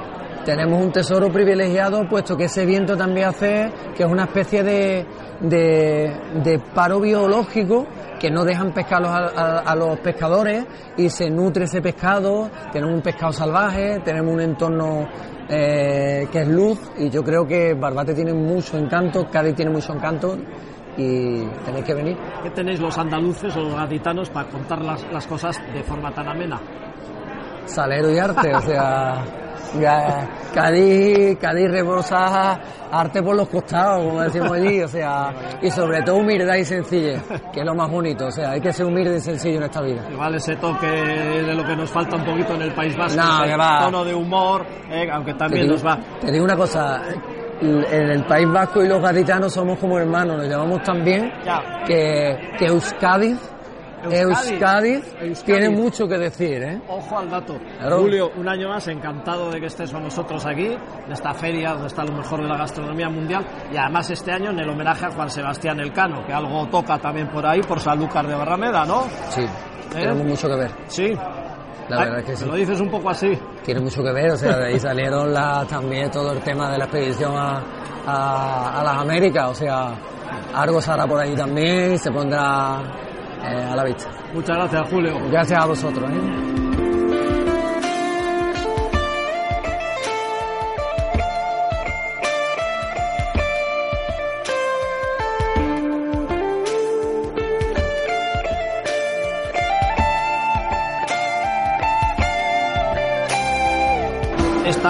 Tenemos 0.50 0.84
un 0.84 0.92
tesoro 0.92 1.32
privilegiado, 1.32 2.10
puesto 2.10 2.36
que 2.36 2.46
ese 2.46 2.66
viento 2.66 2.98
también 2.98 3.28
hace 3.28 3.72
que 3.96 4.02
es 4.02 4.10
una 4.10 4.24
especie 4.24 4.64
de, 4.64 5.06
de, 5.42 6.60
paro 6.74 7.00
biológico 7.00 7.86
que 8.20 8.32
no 8.32 8.44
dejan 8.44 8.74
pescar 8.74 9.04
a, 9.06 9.76
los 9.76 10.00
pescadores 10.00 10.66
y 10.98 11.08
se 11.08 11.30
nutre 11.30 11.66
ese 11.66 11.84
pescado, 11.84 12.50
tenemos 12.72 12.96
un 12.96 13.02
pescado 13.04 13.32
salvaje, 13.32 14.00
tenemos 14.04 14.34
un 14.34 14.42
entorno 14.42 15.08
eh, 15.48 16.28
que 16.32 16.42
es 16.42 16.48
luz 16.48 16.80
y 16.98 17.12
yo 17.12 17.24
creo 17.24 17.46
que 17.46 17.76
Barbate 17.76 18.16
tiene 18.16 18.34
mucho 18.34 18.76
encanto, 18.76 19.28
Cádiz 19.30 19.54
tiene 19.54 19.70
mucho 19.70 19.94
encanto 19.94 20.36
y 20.98 21.46
tenéis 21.64 21.86
que 21.86 21.94
venir. 21.94 22.18
¿Qué 22.42 22.50
tenéis 22.50 22.80
los 22.80 22.98
andaluces 22.98 23.56
o 23.56 23.62
los 23.62 23.76
gaditanos 23.76 24.32
para 24.32 24.50
contar 24.50 24.82
las, 24.82 25.06
las 25.14 25.28
cosas 25.28 25.62
de 25.72 25.84
forma 25.84 26.12
tan 26.12 26.28
amena? 26.28 26.60
Salero 27.70 28.12
y 28.12 28.18
arte, 28.18 28.54
o 28.54 28.62
sea, 28.62 29.24
Cádiz, 30.54 31.38
Cádiz 31.40 31.72
rebosa 31.72 32.60
arte 32.92 33.22
por 33.22 33.36
los 33.36 33.48
costados, 33.50 34.04
como 34.04 34.22
decimos 34.22 34.52
allí, 34.52 34.82
o 34.82 34.88
sea, 34.88 35.32
y 35.62 35.70
sobre 35.70 36.02
todo 36.02 36.18
humildad 36.18 36.56
y 36.56 36.66
sencillez, 36.66 37.22
que 37.54 37.60
es 37.60 37.66
lo 37.66 37.76
más 37.76 37.90
bonito, 37.90 38.28
o 38.28 38.32
sea, 38.32 38.52
hay 38.52 38.62
que 38.62 38.74
ser 38.74 38.88
humilde 38.88 39.18
y 39.18 39.20
sencillo 39.20 39.58
en 39.58 39.64
esta 39.64 39.82
vida. 39.82 40.02
Igual 40.12 40.36
ese 40.36 40.56
toque 40.56 40.88
de 40.88 41.54
lo 41.54 41.64
que 41.64 41.76
nos 41.76 41.90
falta 41.90 42.16
un 42.16 42.26
poquito 42.26 42.56
en 42.56 42.64
el 42.64 42.74
País 42.74 42.98
Vasco, 42.98 43.22
no, 43.22 43.44
ese 43.44 43.56
tono 43.86 44.04
de 44.04 44.16
humor, 44.16 44.66
eh, 44.90 45.08
aunque 45.12 45.36
también 45.36 45.68
nos 45.68 45.86
va. 45.86 46.00
Te 46.20 46.32
digo 46.32 46.44
una 46.44 46.58
cosa, 46.58 47.04
en 47.62 48.10
el 48.10 48.24
País 48.26 48.48
Vasco 48.52 48.84
y 48.84 48.88
los 48.88 49.02
gaditanos 49.02 49.54
somos 49.54 49.78
como 49.78 50.00
hermanos, 50.00 50.38
nos 50.38 50.48
llamamos 50.48 50.82
tan 50.82 51.04
bien 51.04 51.32
que, 51.86 52.54
que 52.58 52.66
Euskadi 52.66 53.36
Euskadi, 54.04 55.02
tiene 55.46 55.70
mucho 55.70 56.08
que 56.08 56.18
decir, 56.18 56.64
¿eh? 56.64 56.82
Ojo 56.88 57.18
al 57.18 57.30
dato. 57.30 57.58
Julio, 57.90 58.32
un 58.38 58.48
año 58.48 58.70
más, 58.70 58.88
encantado 58.88 59.52
de 59.52 59.60
que 59.60 59.68
estés 59.68 59.92
con 59.92 60.04
nosotros 60.04 60.46
aquí, 60.46 60.68
en 60.68 61.12
esta 61.12 61.34
feria 61.34 61.74
donde 61.74 61.88
está 61.88 62.04
lo 62.04 62.14
mejor 62.14 62.42
de 62.42 62.48
la 62.48 62.58
gastronomía 62.58 63.10
mundial, 63.10 63.46
y 63.72 63.78
además 63.78 64.10
este 64.10 64.32
año 64.32 64.52
en 64.52 64.60
el 64.60 64.70
homenaje 64.70 65.06
a 65.06 65.12
Juan 65.12 65.30
Sebastián 65.30 65.80
Elcano, 65.80 66.26
que 66.26 66.34
algo 66.34 66.68
toca 66.68 66.98
también 66.98 67.28
por 67.30 67.46
ahí, 67.46 67.62
por 67.62 67.80
Sanlúcar 67.80 68.28
de 68.28 68.36
Barrameda, 68.36 68.86
¿no? 68.86 69.04
Sí, 69.30 69.42
¿Eh? 69.42 69.48
tiene 69.92 70.14
mucho 70.24 70.48
que 70.48 70.56
ver. 70.56 70.72
Sí. 70.88 71.14
La 71.90 72.00
verdad 72.02 72.20
es 72.20 72.26
que 72.26 72.36
sí. 72.36 72.46
lo 72.46 72.56
dices 72.56 72.80
un 72.80 72.90
poco 72.90 73.10
así. 73.10 73.32
Tiene 73.64 73.82
mucho 73.82 74.04
que 74.04 74.12
ver, 74.12 74.32
o 74.32 74.38
sea, 74.38 74.58
de 74.58 74.68
ahí 74.68 74.80
salieron 74.80 75.34
la, 75.34 75.66
también 75.68 76.10
todo 76.12 76.32
el 76.32 76.40
tema 76.42 76.72
de 76.72 76.78
la 76.78 76.86
expedición 76.86 77.36
a, 77.36 77.64
a, 78.06 78.80
a 78.80 78.84
las 78.84 78.98
Américas, 78.98 79.50
o 79.50 79.56
sea, 79.56 79.92
Argos 80.54 80.88
hará 80.88 81.08
por 81.08 81.20
ahí 81.20 81.36
también, 81.36 81.98
se 81.98 82.12
pondrá 82.12 82.80
a 83.42 83.76
la 83.76 83.84
vista. 83.84 84.10
Muchas 84.34 84.56
gracias, 84.58 84.90
Julio. 84.90 85.18
Gracias 85.30 85.64
a 85.64 85.68
vosotros. 85.68 86.10
¿eh? 86.12 86.69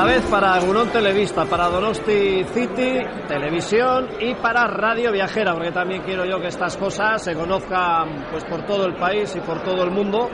Vez 0.09 0.25
para 0.25 0.55
Agunón 0.55 0.89
Televista, 0.89 1.45
para 1.45 1.69
Donosti 1.69 2.43
City 2.45 2.97
Televisión 3.27 4.07
y 4.19 4.33
para 4.33 4.65
Radio 4.65 5.11
Viajera, 5.11 5.53
porque 5.53 5.71
también 5.71 6.01
quiero 6.01 6.25
yo 6.25 6.39
que 6.41 6.47
estas 6.47 6.75
cosas 6.77 7.23
se 7.23 7.35
conozcan 7.35 8.25
pues 8.31 8.43
por 8.45 8.65
todo 8.65 8.87
el 8.87 8.95
país 8.95 9.35
y 9.35 9.39
por 9.39 9.61
todo 9.61 9.83
el 9.83 9.91
mundo. 9.91 10.27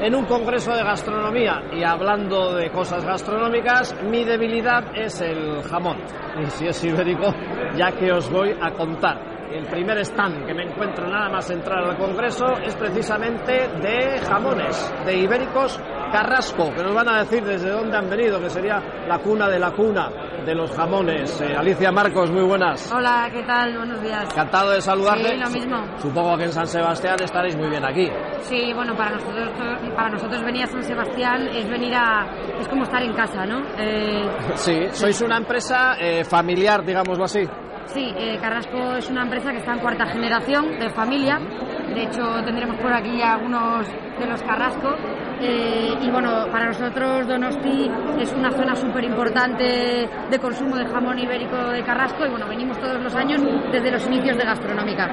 En 0.00 0.16
un 0.16 0.24
congreso 0.24 0.74
de 0.74 0.82
gastronomía 0.82 1.62
y 1.72 1.84
hablando 1.84 2.52
de 2.56 2.68
cosas 2.72 3.04
gastronómicas, 3.04 3.94
mi 4.10 4.24
debilidad 4.24 4.86
es 4.96 5.20
el 5.20 5.62
jamón. 5.62 5.98
Y 6.42 6.50
si 6.50 6.66
es 6.66 6.82
ibérico, 6.82 7.32
ya 7.76 7.92
que 7.92 8.10
os 8.10 8.28
voy 8.28 8.50
a 8.60 8.72
contar. 8.72 9.32
El 9.52 9.66
primer 9.66 9.98
stand 9.98 10.46
que 10.46 10.54
me 10.54 10.64
encuentro 10.64 11.06
nada 11.06 11.28
más 11.28 11.48
entrar 11.50 11.84
al 11.84 11.96
Congreso 11.96 12.46
es 12.64 12.74
precisamente 12.74 13.68
de 13.68 14.18
jamones, 14.26 14.92
de 15.04 15.14
ibéricos 15.14 15.78
Carrasco, 16.12 16.72
que 16.74 16.82
nos 16.82 16.94
van 16.94 17.08
a 17.08 17.20
decir 17.20 17.42
desde 17.42 17.70
dónde 17.70 17.96
han 17.96 18.08
venido, 18.10 18.38
que 18.38 18.50
sería 18.50 18.78
la 19.08 19.18
cuna 19.18 19.48
de 19.48 19.58
la 19.58 19.70
cuna 19.70 20.10
de 20.44 20.54
los 20.54 20.70
jamones. 20.72 21.40
Eh, 21.40 21.54
Alicia 21.56 21.90
Marcos, 21.90 22.30
muy 22.30 22.42
buenas. 22.42 22.92
Hola, 22.92 23.28
¿qué 23.32 23.42
tal? 23.44 23.76
Buenos 23.78 24.02
días. 24.02 24.24
Encantado 24.24 24.72
de 24.72 24.80
saludarte. 24.82 25.28
Sí, 25.28 25.36
lo 25.36 25.50
mismo. 25.50 25.98
Supongo 25.98 26.36
que 26.36 26.44
en 26.44 26.52
San 26.52 26.66
Sebastián 26.66 27.16
estaréis 27.22 27.56
muy 27.56 27.70
bien 27.70 27.84
aquí. 27.84 28.10
Sí, 28.40 28.72
bueno, 28.74 28.94
para 28.94 29.12
nosotros, 29.12 29.50
para 29.96 30.10
nosotros 30.10 30.44
venir 30.44 30.64
a 30.64 30.66
San 30.66 30.82
Sebastián 30.82 31.48
es 31.48 31.68
venir 31.70 31.94
a... 31.94 32.26
es 32.60 32.68
como 32.68 32.82
estar 32.82 33.02
en 33.02 33.14
casa, 33.14 33.46
¿no? 33.46 33.62
Eh, 33.78 34.28
sí, 34.54 34.88
sois 34.92 35.20
una 35.22 35.38
empresa 35.38 35.94
eh, 35.98 36.24
familiar, 36.24 36.84
digámoslo 36.84 37.24
así. 37.24 37.48
Sí, 37.86 38.14
Carrasco 38.40 38.96
es 38.96 39.10
una 39.10 39.22
empresa 39.22 39.50
que 39.50 39.58
está 39.58 39.72
en 39.72 39.80
cuarta 39.80 40.06
generación 40.06 40.78
de 40.78 40.88
familia. 40.90 41.38
De 41.38 42.04
hecho, 42.04 42.22
tendremos 42.44 42.76
por 42.80 42.92
aquí 42.92 43.20
algunos 43.20 43.86
de 44.18 44.26
los 44.26 44.42
Carrasco 44.42 44.94
eh, 45.42 45.94
y 46.00 46.10
bueno, 46.10 46.46
para 46.50 46.66
nosotros 46.66 47.26
Donosti 47.26 47.90
es 48.20 48.32
una 48.32 48.50
zona 48.52 48.76
súper 48.76 49.04
importante 49.04 50.08
de 50.30 50.38
consumo 50.38 50.76
de 50.76 50.86
jamón 50.86 51.18
ibérico 51.18 51.56
de 51.56 51.82
Carrasco 51.82 52.24
y 52.24 52.30
bueno, 52.30 52.46
venimos 52.48 52.78
todos 52.78 53.00
los 53.02 53.14
años 53.14 53.42
desde 53.72 53.90
los 53.90 54.06
inicios 54.06 54.36
de 54.36 54.44
gastronómica. 54.44 55.10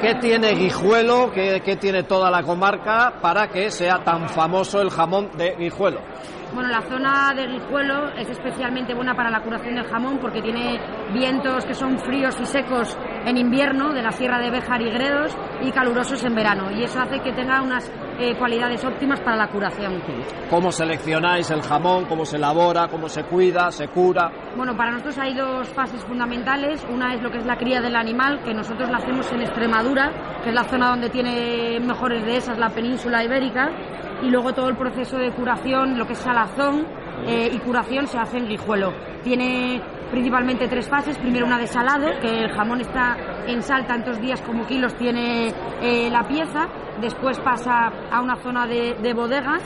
¿Qué 0.00 0.14
tiene 0.14 0.52
Guijuelo, 0.54 1.30
qué, 1.30 1.60
qué 1.64 1.76
tiene 1.76 2.02
toda 2.02 2.30
la 2.30 2.42
comarca 2.42 3.14
para 3.20 3.48
que 3.48 3.70
sea 3.70 4.02
tan 4.02 4.28
famoso 4.28 4.80
el 4.80 4.90
jamón 4.90 5.30
de 5.36 5.54
Guijuelo? 5.56 6.00
Bueno, 6.52 6.68
la 6.70 6.82
zona 6.82 7.32
de 7.34 7.46
Guijuelo 7.46 8.08
es 8.16 8.28
especialmente 8.28 8.92
buena 8.92 9.14
para 9.14 9.30
la 9.30 9.40
curación 9.40 9.76
del 9.76 9.86
jamón 9.86 10.18
porque 10.18 10.42
tiene 10.42 10.80
vientos 11.12 11.64
que 11.64 11.74
son 11.74 11.96
fríos 11.98 12.36
y 12.40 12.44
secos 12.44 12.98
en 13.24 13.36
invierno 13.36 13.92
de 13.92 14.02
la 14.02 14.12
Sierra 14.12 14.38
de 14.38 14.50
Béjar 14.50 14.80
y 14.82 14.90
Gredos 14.90 15.36
y 15.62 15.70
calurosos 15.70 16.24
en 16.24 16.34
verano 16.34 16.70
y 16.70 16.84
eso 16.84 17.00
hace 17.00 17.20
que 17.20 17.32
tenga 17.32 17.62
unas 17.62 17.90
eh, 18.18 18.34
cualidades 18.36 18.84
óptimas 18.84 19.20
para 19.20 19.36
la 19.36 19.48
curación. 19.48 20.02
¿Cómo 20.48 20.70
seleccionáis 20.70 21.50
el 21.50 21.62
jamón? 21.62 22.04
¿Cómo 22.06 22.24
se 22.24 22.36
elabora? 22.36 22.88
¿Cómo 22.88 23.08
se 23.08 23.24
cuida? 23.24 23.70
¿Se 23.70 23.88
cura? 23.88 24.30
Bueno, 24.56 24.76
para 24.76 24.90
nosotros 24.90 25.18
hay 25.18 25.34
dos 25.34 25.68
fases 25.68 26.02
fundamentales. 26.04 26.84
Una 26.92 27.14
es 27.14 27.22
lo 27.22 27.30
que 27.30 27.38
es 27.38 27.46
la 27.46 27.56
cría 27.56 27.80
del 27.80 27.96
animal, 27.96 28.42
que 28.44 28.52
nosotros 28.52 28.90
la 28.90 28.98
hacemos 28.98 29.30
en 29.32 29.42
Extremadura, 29.42 30.12
que 30.42 30.50
es 30.50 30.54
la 30.54 30.64
zona 30.64 30.90
donde 30.90 31.08
tiene 31.08 31.80
mejores 31.80 32.24
dehesas 32.24 32.58
la 32.58 32.70
península 32.70 33.24
ibérica 33.24 33.70
y 34.22 34.28
luego 34.28 34.52
todo 34.52 34.68
el 34.68 34.76
proceso 34.76 35.16
de 35.16 35.30
curación, 35.32 35.98
lo 35.98 36.06
que 36.06 36.12
es 36.12 36.18
salazón 36.18 36.86
eh, 37.26 37.50
y 37.52 37.58
curación 37.58 38.06
se 38.06 38.18
hace 38.18 38.38
en 38.38 38.48
Guijuelo. 38.48 38.92
Tiene 39.22 39.80
principalmente 40.10 40.68
tres 40.68 40.88
fases. 40.88 41.18
Primero 41.18 41.46
una 41.46 41.58
de 41.58 41.66
salado, 41.66 42.08
que 42.20 42.44
el 42.44 42.52
jamón 42.52 42.80
está 42.80 43.16
en 43.46 43.62
sal 43.62 43.86
tantos 43.86 44.20
días 44.20 44.40
como 44.42 44.66
kilos 44.66 44.94
tiene 44.96 45.54
eh, 45.80 46.10
la 46.10 46.26
pieza. 46.26 46.68
Después 47.00 47.38
pasa 47.40 47.90
a 48.10 48.20
una 48.20 48.36
zona 48.36 48.66
de, 48.66 48.94
de 49.00 49.14
bodegas 49.14 49.62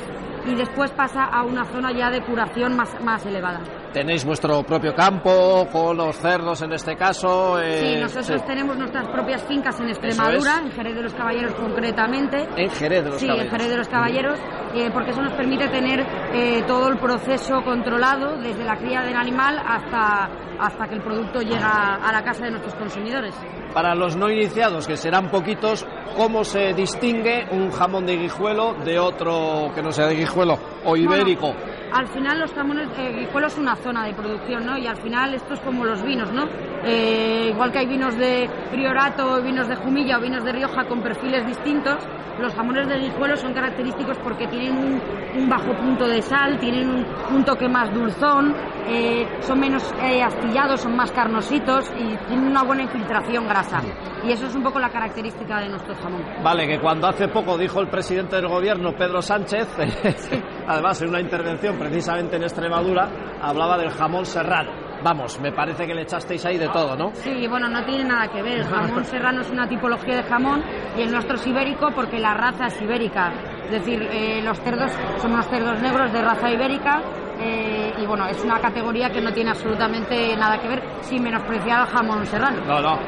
y 0.46 0.54
después 0.54 0.90
pasa 0.92 1.24
a 1.24 1.42
una 1.42 1.64
zona 1.64 1.92
ya 1.92 2.10
de 2.10 2.22
curación 2.22 2.76
más, 2.76 2.94
más 3.02 3.24
elevada. 3.26 3.60
Tenéis 3.94 4.24
vuestro 4.24 4.64
propio 4.64 4.92
campo 4.92 5.68
con 5.70 5.96
los 5.96 6.16
cerdos 6.16 6.60
en 6.62 6.72
este 6.72 6.96
caso. 6.96 7.60
Eh, 7.62 7.94
sí, 7.94 8.00
nosotros 8.00 8.44
tenemos 8.44 8.76
nuestras 8.76 9.06
propias 9.06 9.44
fincas 9.44 9.78
en 9.78 9.88
Extremadura, 9.88 10.62
en 10.64 10.72
Jerez 10.72 10.96
de 10.96 11.02
los 11.02 11.14
Caballeros 11.14 11.54
concretamente. 11.54 12.48
En 12.56 12.70
Jerez 12.70 13.04
de 13.04 13.10
los 13.10 13.20
sí, 13.20 13.28
Caballeros. 13.28 13.38
Sí, 13.38 13.44
en 13.44 13.50
Jerez 13.50 13.68
de 13.68 13.76
los 13.76 13.88
Caballeros, 13.88 14.40
eh, 14.74 14.90
porque 14.92 15.12
eso 15.12 15.22
nos 15.22 15.32
permite 15.34 15.68
tener 15.68 16.00
eh, 16.32 16.64
todo 16.66 16.88
el 16.88 16.98
proceso 16.98 17.62
controlado 17.62 18.36
desde 18.38 18.64
la 18.64 18.74
cría 18.74 19.02
del 19.02 19.14
animal 19.14 19.62
hasta, 19.64 20.28
hasta 20.58 20.88
que 20.88 20.96
el 20.96 21.02
producto 21.02 21.38
llega 21.42 21.94
a 21.94 22.12
la 22.12 22.24
casa 22.24 22.46
de 22.46 22.50
nuestros 22.50 22.74
consumidores. 22.74 23.32
Para 23.72 23.94
los 23.94 24.16
no 24.16 24.28
iniciados, 24.28 24.88
que 24.88 24.96
serán 24.96 25.30
poquitos, 25.30 25.86
¿cómo 26.16 26.42
se 26.42 26.74
distingue 26.74 27.46
un 27.52 27.70
jamón 27.70 28.06
de 28.06 28.16
guijuelo 28.16 28.74
de 28.84 28.98
otro 28.98 29.70
que 29.72 29.82
no 29.82 29.92
sea 29.92 30.08
de 30.08 30.16
guijuelo 30.16 30.58
o 30.84 30.96
ibérico? 30.96 31.54
Al 31.94 32.08
final 32.08 32.40
los 32.40 32.52
jamones, 32.52 32.88
eh, 32.98 33.12
Guijuelo 33.20 33.46
es 33.46 33.56
una 33.56 33.76
zona 33.76 34.04
de 34.04 34.14
producción, 34.14 34.66
¿no? 34.66 34.76
Y 34.76 34.86
al 34.86 34.96
final 34.96 35.32
esto 35.32 35.54
es 35.54 35.60
como 35.60 35.84
los 35.84 36.02
vinos, 36.02 36.32
¿no? 36.32 36.48
Eh, 36.84 37.50
igual 37.52 37.70
que 37.70 37.78
hay 37.78 37.86
vinos 37.86 38.16
de 38.16 38.50
Priorato, 38.70 39.40
vinos 39.40 39.68
de 39.68 39.76
Jumilla 39.76 40.18
o 40.18 40.20
vinos 40.20 40.42
de 40.44 40.52
Rioja 40.52 40.86
con 40.86 41.00
perfiles 41.02 41.46
distintos, 41.46 42.04
los 42.40 42.52
jamones 42.52 42.88
de 42.88 42.98
Guijuelo 42.98 43.36
son 43.36 43.54
característicos 43.54 44.18
porque 44.18 44.48
tienen 44.48 45.00
un, 45.36 45.48
bajo 45.48 45.72
punto 45.76 46.08
de 46.08 46.20
sal, 46.20 46.58
tienen 46.58 47.06
un, 47.32 47.44
toque 47.44 47.68
más 47.68 47.94
dulzón, 47.94 48.54
eh, 48.88 49.26
son 49.40 49.60
menos 49.60 49.84
astillados, 49.92 50.80
son 50.80 50.96
más 50.96 51.12
carnositos 51.12 51.92
y 51.96 52.16
tienen 52.26 52.48
una 52.48 52.64
buena 52.64 52.82
infiltración 52.82 53.46
grasa. 53.46 53.80
Y 54.24 54.32
eso 54.32 54.46
es 54.46 54.54
un 54.54 54.64
poco 54.64 54.80
la 54.80 54.88
característica 54.88 55.60
de 55.60 55.68
nuestro 55.68 55.94
jamón. 55.94 56.24
Vale, 56.42 56.66
que 56.66 56.80
cuando 56.80 57.06
hace 57.06 57.28
poco 57.28 57.56
dijo 57.56 57.80
el 57.80 57.88
presidente 57.88 58.36
del 58.36 58.48
gobierno, 58.48 58.92
Pedro 58.96 59.22
Sánchez, 59.22 59.68
además 60.66 61.00
en 61.02 61.08
una 61.08 61.20
intervención 61.20 61.78
precisamente 61.78 62.36
en 62.36 62.42
Extremadura, 62.42 63.08
hablaba 63.40 63.78
del 63.78 63.90
jamón 63.90 64.24
serrano. 64.26 64.84
Vamos, 65.02 65.38
me 65.38 65.52
parece 65.52 65.86
que 65.86 65.94
le 65.94 66.02
echasteis 66.02 66.44
ahí 66.46 66.56
de 66.56 66.68
todo, 66.68 66.96
¿no? 66.96 67.10
Sí, 67.14 67.46
bueno, 67.46 67.68
no 67.68 67.84
tiene 67.84 68.04
nada 68.04 68.26
que 68.28 68.42
ver. 68.42 68.60
El 68.60 68.64
jamón 68.64 69.04
serrano 69.04 69.42
es 69.42 69.50
una 69.50 69.68
tipología 69.68 70.16
de 70.16 70.22
jamón 70.22 70.64
y 70.96 71.02
el 71.02 71.12
nuestro 71.12 71.36
es 71.36 71.46
ibérico 71.46 71.88
porque 71.94 72.18
la 72.18 72.32
raza 72.32 72.66
es 72.66 72.80
ibérica. 72.80 73.32
Es 73.64 73.70
decir, 73.70 74.02
eh, 74.10 74.40
los 74.42 74.58
cerdos 74.60 74.90
son 75.18 75.32
unos 75.32 75.46
cerdos 75.48 75.80
negros 75.82 76.10
de 76.12 76.22
raza 76.22 76.50
ibérica 76.50 77.02
eh, 77.40 77.92
y 77.98 78.06
bueno, 78.06 78.26
es 78.26 78.42
una 78.44 78.60
categoría 78.60 79.10
que 79.10 79.20
no 79.20 79.32
tiene 79.32 79.50
absolutamente 79.50 80.36
nada 80.36 80.58
que 80.58 80.68
ver 80.68 80.82
sin 81.00 81.22
menospreciar 81.22 81.80
al 81.80 81.86
jamón 81.88 82.24
serrano. 82.26 82.62
No, 82.64 82.80
no. 82.80 82.98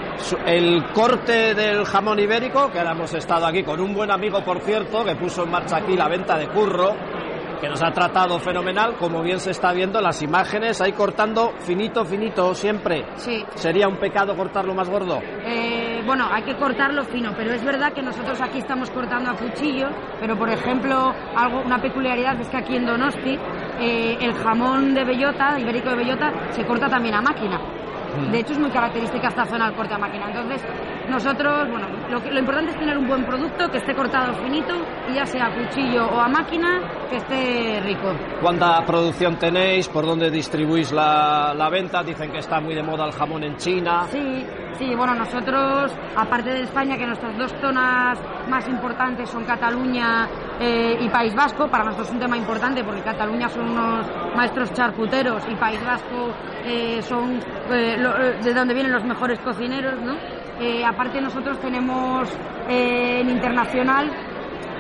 El 0.45 0.85
corte 0.93 1.55
del 1.55 1.85
jamón 1.85 2.19
ibérico, 2.19 2.71
que 2.71 2.79
ahora 2.79 2.93
hemos 2.93 3.15
estado 3.15 3.47
aquí 3.47 3.63
con 3.63 3.81
un 3.81 3.95
buen 3.95 4.11
amigo, 4.11 4.43
por 4.45 4.61
cierto, 4.61 5.05
que 5.05 5.15
puso 5.15 5.45
en 5.45 5.51
marcha 5.51 5.77
aquí 5.77 5.97
la 5.97 6.09
venta 6.09 6.37
de 6.37 6.49
curro, 6.49 6.95
que 7.61 7.69
nos 7.69 7.83
ha 7.83 7.91
tratado 7.91 8.39
fenomenal, 8.39 8.97
como 8.97 9.23
bien 9.23 9.41
se 9.41 9.51
está 9.51 9.73
viendo 9.73 9.99
en 9.99 10.05
las 10.05 10.23
imágenes, 10.23 10.81
ahí 10.81 10.93
cortando 10.93 11.53
finito, 11.61 12.05
finito, 12.05 12.55
siempre. 12.55 13.05
Sí. 13.17 13.45
¿Sería 13.55 13.89
un 13.89 13.97
pecado 13.97 14.37
cortarlo 14.37 14.75
más 14.75 14.89
gordo? 14.89 15.21
Eh, 15.23 16.03
bueno, 16.05 16.29
hay 16.31 16.43
que 16.43 16.57
cortarlo 16.57 17.05
fino, 17.05 17.33
pero 17.37 17.53
es 17.53 17.65
verdad 17.65 17.93
que 17.93 18.03
nosotros 18.03 18.41
aquí 18.41 18.59
estamos 18.59 18.91
cortando 18.91 19.31
a 19.31 19.35
cuchillo, 19.35 19.89
pero 20.21 20.37
por 20.37 20.49
ejemplo, 20.51 21.13
algo, 21.35 21.63
una 21.63 21.79
peculiaridad 21.81 22.41
es 22.41 22.49
que 22.49 22.57
aquí 22.57 22.77
en 22.77 22.87
Donosti 22.87 23.39
eh, 23.81 24.17
el 24.21 24.35
jamón 24.35 24.95
de 24.95 25.05
bellota, 25.05 25.59
ibérico 25.59 25.91
de 25.91 25.97
bellota, 25.97 26.33
se 26.51 26.65
corta 26.65 26.89
también 26.89 27.15
a 27.15 27.23
máquina. 27.23 27.61
De 28.31 28.39
hecho, 28.39 28.53
es 28.55 28.59
muy 28.59 28.71
característica 28.71 29.29
esta 29.29 29.45
zona 29.45 29.67
del 29.67 29.77
corte 29.77 29.95
a 29.95 29.99
máquina. 29.99 30.27
Entonces, 30.29 30.63
nosotros, 31.09 31.69
bueno, 31.71 31.87
lo, 32.11 32.21
que, 32.23 32.31
lo 32.31 32.39
importante 32.41 32.71
es 32.73 32.79
tener 32.79 32.97
un 32.99 33.07
buen 33.07 33.25
producto 33.25 33.69
que 33.71 33.79
esté 33.79 33.95
cortado 33.95 34.35
finito 34.43 34.75
y 35.11 35.15
ya 35.15 35.25
sea 35.27 35.47
a 35.47 35.55
cuchillo 35.55 36.07
o 36.07 36.21
a 36.21 36.29
máquina, 36.29 36.81
que 37.11 37.17
esté 37.17 37.81
rico. 37.85 38.13
¿Cuánta 38.41 38.85
producción 38.85 39.37
tenéis? 39.39 39.89
¿Por 39.89 40.05
dónde 40.05 40.31
distribuís 40.31 40.93
la, 40.93 41.55
la 41.57 41.69
venta? 41.71 42.03
Dicen 42.03 42.31
que 42.33 42.39
está 42.39 42.61
muy 42.61 42.75
de 42.75 42.83
moda 42.83 43.07
el 43.07 43.13
jamón 43.13 43.45
en 43.45 43.57
China. 43.57 44.05
Sí, 44.11 44.45
sí, 44.79 44.95
bueno, 44.95 45.15
nosotros, 45.15 45.93
aparte 46.17 46.51
de 46.51 46.63
España, 46.63 46.97
que 46.97 47.07
nuestras 47.07 47.37
dos 47.39 47.53
zonas 47.61 48.19
más 48.49 48.69
importantes 48.69 49.29
son 49.31 49.45
Cataluña 49.45 50.29
eh, 50.61 50.97
y 51.01 51.09
País 51.09 51.35
Vasco, 51.35 51.69
para 51.69 51.85
nosotros 51.85 52.09
es 52.09 52.15
un 52.15 52.21
tema 52.21 52.37
importante 52.37 52.83
porque 52.85 53.03
Cataluña 53.03 53.49
son 53.49 53.69
unos 53.71 54.07
maestros 54.37 54.73
charcuteros 54.73 55.43
y 55.51 55.55
País 55.57 55.81
Vasco 55.85 56.31
eh, 56.65 57.01
son 57.03 57.39
eh, 57.71 57.97
lo- 57.99 58.17
eh, 58.19 58.39
de 58.43 58.55
donde 58.55 58.75
vienen 58.75 58.93
los 58.93 59.05
mejores 59.05 59.39
cocineros, 59.41 60.01
¿no? 60.03 60.15
Eh, 60.61 60.85
aparte 60.85 61.21
nosotros 61.21 61.59
tenemos 61.61 62.29
eh, 62.69 63.21
en 63.21 63.31
internacional, 63.31 64.11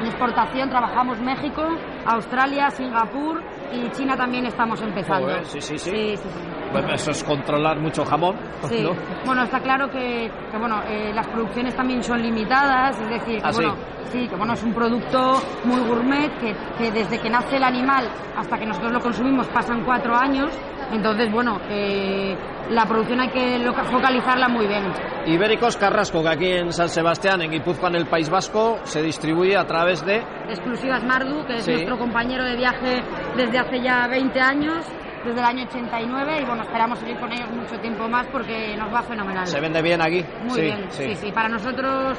en 0.01 0.07
exportación, 0.07 0.71
trabajamos 0.71 1.21
México, 1.21 1.63
Australia, 2.07 2.71
Singapur 2.71 3.43
y 3.73 3.91
China 3.91 4.17
también 4.17 4.47
estamos 4.47 4.81
empezando. 4.81 5.27
Joder, 5.27 5.45
sí, 5.45 5.61
sí, 5.61 5.79
sí. 5.79 5.91
sí, 5.91 6.17
sí, 6.17 6.29
sí. 6.29 6.57
Bueno, 6.73 6.93
eso 6.95 7.11
es 7.11 7.23
controlar 7.25 7.79
mucho 7.79 8.05
jamón. 8.05 8.37
Sí, 8.69 8.83
¿no? 8.83 8.91
bueno, 9.25 9.43
está 9.45 9.61
claro 9.61 9.89
que, 9.91 10.31
que, 10.51 10.59
bueno, 10.59 10.83
eh, 10.89 11.13
las 11.15 11.27
producciones 11.29 11.75
también 11.75 12.03
son 12.03 12.21
limitadas, 12.21 12.99
es 13.01 13.09
decir, 13.09 13.41
que 13.41 13.47
¿Ah, 13.47 13.53
sí? 13.53 13.63
bueno, 13.63 13.77
sí, 14.11 14.29
que 14.29 14.37
bueno, 14.37 14.53
es 14.55 14.63
un 14.63 14.75
producto 14.75 15.35
muy 15.65 15.81
gourmet, 15.87 16.31
que, 16.39 16.55
que 16.79 16.91
desde 16.91 17.19
que 17.21 17.31
nace 17.31 17.57
el 17.57 17.65
animal 17.65 18.09
hasta 18.37 18.59
que 18.59 18.67
nosotros 18.67 18.93
lo 18.93 19.01
consumimos 19.01 19.47
pasan 19.49 19.85
cuatro 19.85 20.15
años, 20.15 20.51
entonces 20.93 21.31
bueno, 21.31 21.61
eh, 21.69 22.37
la 22.71 22.85
producción 22.87 23.21
hay 23.21 23.29
que 23.31 23.61
focalizarla 23.91 24.49
muy 24.49 24.67
bien. 24.67 24.83
Ibéricos 25.27 25.77
Carrasco, 25.77 26.23
que 26.23 26.29
aquí 26.29 26.47
en 26.53 26.73
San 26.73 26.89
Sebastián, 26.89 27.43
en 27.43 27.51
Guipúzcoa, 27.51 27.89
en 27.91 27.97
el 27.97 28.07
País 28.07 28.29
Vasco, 28.29 28.79
se 28.85 29.03
distribuye 29.03 29.57
a 29.57 29.65
través 29.67 30.05
de... 30.05 30.17
Exclusivas 30.49 31.03
Mardu, 31.05 31.45
que 31.47 31.57
es 31.57 31.65
Sí. 31.65 31.73
nuestro 31.73 31.99
compañero 31.99 32.45
de 32.45 32.57
viaje 32.57 33.03
desde 33.37 33.59
hace 33.59 33.81
ya 33.83 34.07
20 34.09 34.41
años, 34.41 34.85
desde 35.25 35.39
el 35.41 35.45
año 35.45 35.65
89, 35.65 36.39
y 36.41 36.45
bueno, 36.45 36.63
esperamos 36.63 36.99
seguir 37.01 37.19
con 37.19 37.33
ellos 37.33 37.51
mucho 37.51 37.79
tiempo 37.81 38.09
más 38.09 38.27
porque 38.29 38.77
nos 38.77 38.93
va 38.93 39.03
fenomenal. 39.03 39.47
¿Se 39.47 39.61
vende 39.61 39.83
bien 39.83 40.01
aquí? 40.01 40.25
Muy 40.45 40.51
sí, 40.55 40.61
bien, 40.63 40.87
sí. 40.91 41.15
sí, 41.17 41.33
Para 41.33 41.49
nosotros, 41.49 42.17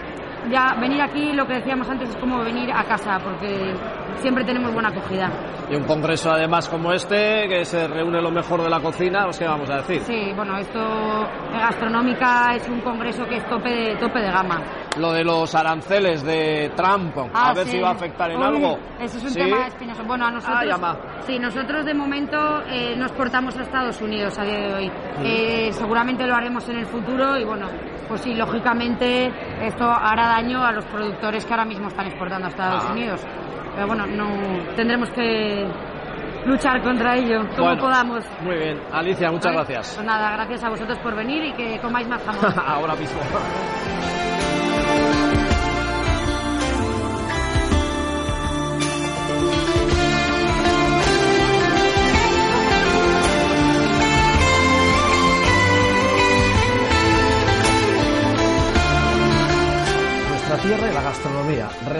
ya 0.49 0.75
venir 0.79 1.01
aquí, 1.01 1.33
lo 1.33 1.45
que 1.45 1.55
decíamos 1.55 1.89
antes, 1.89 2.09
es 2.09 2.15
como 2.17 2.43
venir 2.43 2.71
a 2.71 2.83
casa, 2.83 3.19
porque 3.23 3.73
siempre 4.17 4.43
tenemos 4.43 4.73
buena 4.73 4.89
acogida. 4.89 5.29
Y 5.69 5.75
un 5.75 5.83
congreso 5.83 6.31
además 6.31 6.69
como 6.69 6.93
este, 6.93 7.47
que 7.47 7.65
se 7.65 7.87
reúne 7.87 8.21
lo 8.21 8.31
mejor 8.31 8.61
de 8.61 8.69
la 8.69 8.79
cocina, 8.79 9.25
pues 9.25 9.37
qué 9.37 9.45
vamos 9.45 9.69
a 9.69 9.77
decir. 9.77 10.01
Sí, 10.01 10.31
bueno, 10.35 10.57
esto 10.57 10.79
de 10.79 11.59
gastronómica 11.59 12.55
es 12.55 12.67
un 12.69 12.81
congreso 12.81 13.25
que 13.25 13.37
es 13.37 13.49
tope 13.49 13.69
de, 13.69 13.95
tope 13.97 14.19
de 14.19 14.31
gama. 14.31 14.61
Lo 14.99 15.11
de 15.13 15.23
los 15.23 15.53
aranceles 15.55 16.23
de 16.23 16.71
Trump, 16.75 17.15
Ah, 17.33 17.49
a 17.49 17.53
ver 17.53 17.65
sí. 17.65 17.71
si 17.73 17.79
va 17.79 17.89
a 17.89 17.91
afectar 17.91 18.31
en 18.31 18.37
Uy, 18.37 18.43
algo. 18.43 18.79
Eso 18.99 19.17
es 19.17 19.23
un 19.23 19.29
¿Sí? 19.29 19.39
tema 19.39 19.67
espinoso. 19.67 20.03
Bueno, 20.05 20.25
a 20.25 20.31
nosotros. 20.31 20.79
Ah. 20.81 20.95
Sí, 21.25 21.37
nosotros 21.39 21.85
de 21.85 21.93
momento 21.93 22.37
eh, 22.67 22.95
nos 22.97 23.11
portamos 23.11 23.55
a 23.57 23.61
Estados 23.61 24.01
Unidos 24.01 24.37
a 24.39 24.43
día 24.43 24.57
de 24.59 24.73
hoy. 24.73 24.91
Eh, 25.23 25.69
seguramente 25.73 26.25
lo 26.25 26.35
haremos 26.35 26.67
en 26.69 26.77
el 26.77 26.85
futuro 26.85 27.37
y 27.37 27.43
bueno, 27.43 27.67
pues 28.07 28.21
sí, 28.21 28.33
lógicamente 28.33 29.31
esto 29.61 29.83
hará 29.85 30.27
daño 30.27 30.63
a 30.65 30.71
los 30.71 30.85
productores 30.85 31.45
que 31.45 31.53
ahora 31.53 31.65
mismo 31.65 31.87
están 31.89 32.07
exportando 32.07 32.47
a 32.47 32.49
Estados 32.49 32.83
Ah. 32.87 32.91
Unidos. 32.91 33.21
Pero 33.75 33.87
bueno, 33.87 34.05
no 34.07 34.73
tendremos 34.75 35.09
que 35.11 35.67
luchar 36.45 36.81
contra 36.81 37.15
ello 37.17 37.41
como 37.55 37.67
Bueno, 37.67 37.81
podamos. 37.81 38.23
Muy 38.41 38.55
bien. 38.55 38.81
Alicia, 38.91 39.29
muchas 39.29 39.53
¿Vale? 39.53 39.57
gracias. 39.57 39.95
Pues 39.95 40.07
nada, 40.07 40.31
gracias 40.31 40.63
a 40.63 40.69
vosotros 40.69 40.97
por 40.99 41.15
venir 41.15 41.43
y 41.45 41.53
que 41.53 41.79
comáis 41.81 42.07
más 42.07 42.23
jamón. 42.23 42.53
Ahora 42.65 42.95
mismo. 42.95 43.19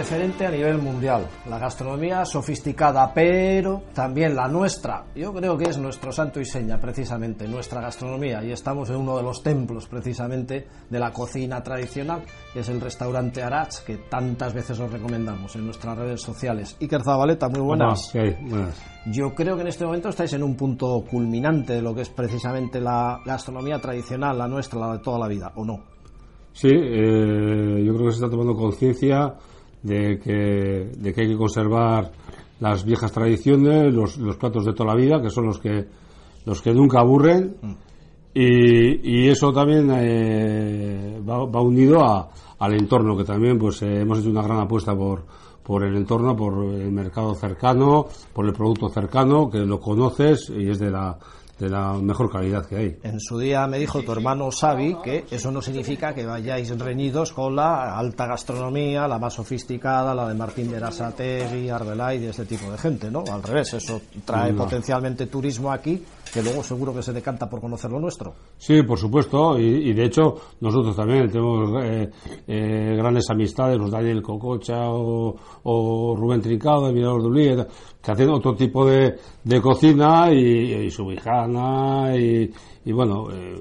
Referente 0.08 0.46
a 0.46 0.50
nivel 0.50 0.78
mundial. 0.78 1.28
La 1.50 1.58
gastronomía 1.58 2.24
sofisticada, 2.24 3.12
pero 3.12 3.82
también 3.92 4.34
la 4.34 4.48
nuestra. 4.48 5.04
Yo 5.14 5.34
creo 5.34 5.58
que 5.58 5.68
es 5.68 5.76
nuestro 5.76 6.12
santo 6.12 6.40
y 6.40 6.46
seña, 6.46 6.80
precisamente, 6.80 7.46
nuestra 7.46 7.82
gastronomía. 7.82 8.42
Y 8.42 8.50
estamos 8.50 8.88
en 8.88 8.96
uno 8.96 9.18
de 9.18 9.22
los 9.22 9.42
templos, 9.42 9.86
precisamente, 9.86 10.66
de 10.88 10.98
la 10.98 11.12
cocina 11.12 11.62
tradicional, 11.62 12.22
que 12.54 12.60
es 12.60 12.68
el 12.70 12.80
restaurante 12.80 13.42
Arach, 13.42 13.84
que 13.84 13.98
tantas 14.08 14.54
veces 14.54 14.80
os 14.80 14.90
recomendamos 14.90 15.54
en 15.56 15.66
nuestras 15.66 15.98
redes 15.98 16.22
sociales. 16.22 16.74
Iker 16.80 17.02
Zabaleta, 17.02 17.50
muy 17.50 17.60
buenas. 17.60 18.08
¿qué 18.10 18.20
hay? 18.20 18.36
Buenas. 18.48 18.82
Yo 19.12 19.34
creo 19.34 19.56
que 19.56 19.60
en 19.60 19.68
este 19.68 19.84
momento 19.84 20.08
estáis 20.08 20.32
en 20.32 20.42
un 20.42 20.56
punto 20.56 21.04
culminante 21.10 21.74
de 21.74 21.82
lo 21.82 21.94
que 21.94 22.00
es 22.00 22.08
precisamente 22.08 22.80
la 22.80 23.20
gastronomía 23.26 23.78
tradicional, 23.78 24.38
la 24.38 24.48
nuestra, 24.48 24.80
la 24.80 24.92
de 24.94 25.00
toda 25.00 25.18
la 25.18 25.28
vida, 25.28 25.52
¿o 25.54 25.66
no? 25.66 25.80
Sí, 26.54 26.70
eh, 26.70 27.84
yo 27.84 27.92
creo 27.92 28.06
que 28.06 28.12
se 28.12 28.24
está 28.24 28.30
tomando 28.30 28.54
conciencia 28.54 29.34
de 29.82 30.18
que, 30.18 30.90
de 30.98 31.12
que 31.14 31.20
hay 31.22 31.28
que 31.28 31.36
conservar 31.36 32.10
las 32.60 32.84
viejas 32.84 33.12
tradiciones, 33.12 33.92
los, 33.94 34.16
los 34.18 34.36
platos 34.36 34.64
de 34.64 34.72
toda 34.72 34.94
la 34.94 35.00
vida, 35.00 35.22
que 35.22 35.30
son 35.30 35.46
los 35.46 35.58
que, 35.58 35.86
los 36.44 36.60
que 36.62 36.72
nunca 36.74 37.00
aburren. 37.00 37.56
Y, 38.34 39.24
y 39.24 39.28
eso 39.28 39.52
también 39.52 39.88
eh, 39.92 41.20
va, 41.28 41.44
va 41.46 41.60
unido 41.62 42.04
a- 42.04 42.28
al 42.58 42.74
entorno, 42.74 43.16
que 43.16 43.24
también 43.24 43.58
pues 43.58 43.80
eh, 43.82 44.00
hemos 44.00 44.18
hecho 44.18 44.30
una 44.30 44.42
gran 44.42 44.58
apuesta 44.60 44.94
por, 44.96 45.24
por 45.62 45.84
el 45.84 45.96
entorno, 45.96 46.36
por 46.36 46.64
el 46.74 46.90
mercado 46.92 47.34
cercano, 47.34 48.06
por 48.32 48.46
el 48.46 48.52
producto 48.52 48.88
cercano, 48.88 49.48
que 49.48 49.58
lo 49.60 49.80
conoces 49.80 50.50
y 50.50 50.68
es 50.68 50.78
de 50.78 50.90
la, 50.90 51.16
de 51.58 51.68
la 51.68 51.94
mejor 51.94 52.30
calidad 52.30 52.66
que 52.66 52.76
hay. 52.76 52.98
En 53.02 53.18
su 53.20 53.38
día 53.38 53.66
me 53.66 53.78
dijo 53.78 54.02
tu 54.02 54.12
hermano 54.12 54.48
Xavi 54.50 54.96
que 55.02 55.24
eso 55.30 55.50
no 55.50 55.60
significa 55.60 56.14
que 56.14 56.24
vayáis 56.24 56.70
reñidos 56.78 57.32
con 57.32 57.56
la 57.56 57.98
alta 57.98 58.26
gastronomía, 58.26 59.08
la 59.08 59.18
más 59.18 59.34
sofisticada, 59.34 60.14
la 60.14 60.28
de 60.28 60.34
Martín 60.34 60.70
de 60.70 60.76
Arasategui, 60.76 61.68
Arbelay 61.70 62.22
y 62.22 62.26
este 62.26 62.44
tipo 62.44 62.70
de 62.70 62.78
gente, 62.78 63.10
¿no? 63.10 63.24
Al 63.32 63.42
revés, 63.42 63.74
eso 63.74 64.00
trae 64.24 64.52
No. 64.52 64.64
potencialmente 64.64 65.26
turismo 65.26 65.72
aquí, 65.72 66.04
que 66.32 66.42
luego 66.42 66.62
seguro 66.62 66.94
que 66.94 67.02
se 67.02 67.12
decanta 67.12 67.48
por 67.48 67.60
conocer 67.60 67.90
lo 67.90 68.00
nuestro. 68.00 68.34
Sí, 68.56 68.82
por 68.82 68.98
supuesto, 68.98 69.58
y, 69.58 69.90
y 69.90 69.92
de 69.92 70.04
hecho 70.04 70.34
nosotros 70.60 70.94
también 70.96 71.30
tenemos 71.30 71.70
eh, 71.82 72.10
eh, 72.46 72.94
grandes 72.96 73.24
amistades, 73.30 73.78
pues 73.78 73.90
Daniel 73.90 74.22
Cococha 74.22 74.90
o, 74.90 75.34
Rubén 76.16 76.40
Trincado 76.40 76.86
de 76.86 76.92
Mirador 76.92 77.32
de 77.32 77.66
que 78.02 78.10
hacen 78.12 78.30
otro 78.30 78.54
tipo 78.54 78.86
de, 78.86 79.18
de 79.44 79.60
cocina 79.60 80.32
y, 80.32 80.86
y 80.86 80.90
subijana 80.90 82.16
y, 82.16 82.50
y 82.84 82.92
bueno, 82.92 83.26
eh, 83.32 83.60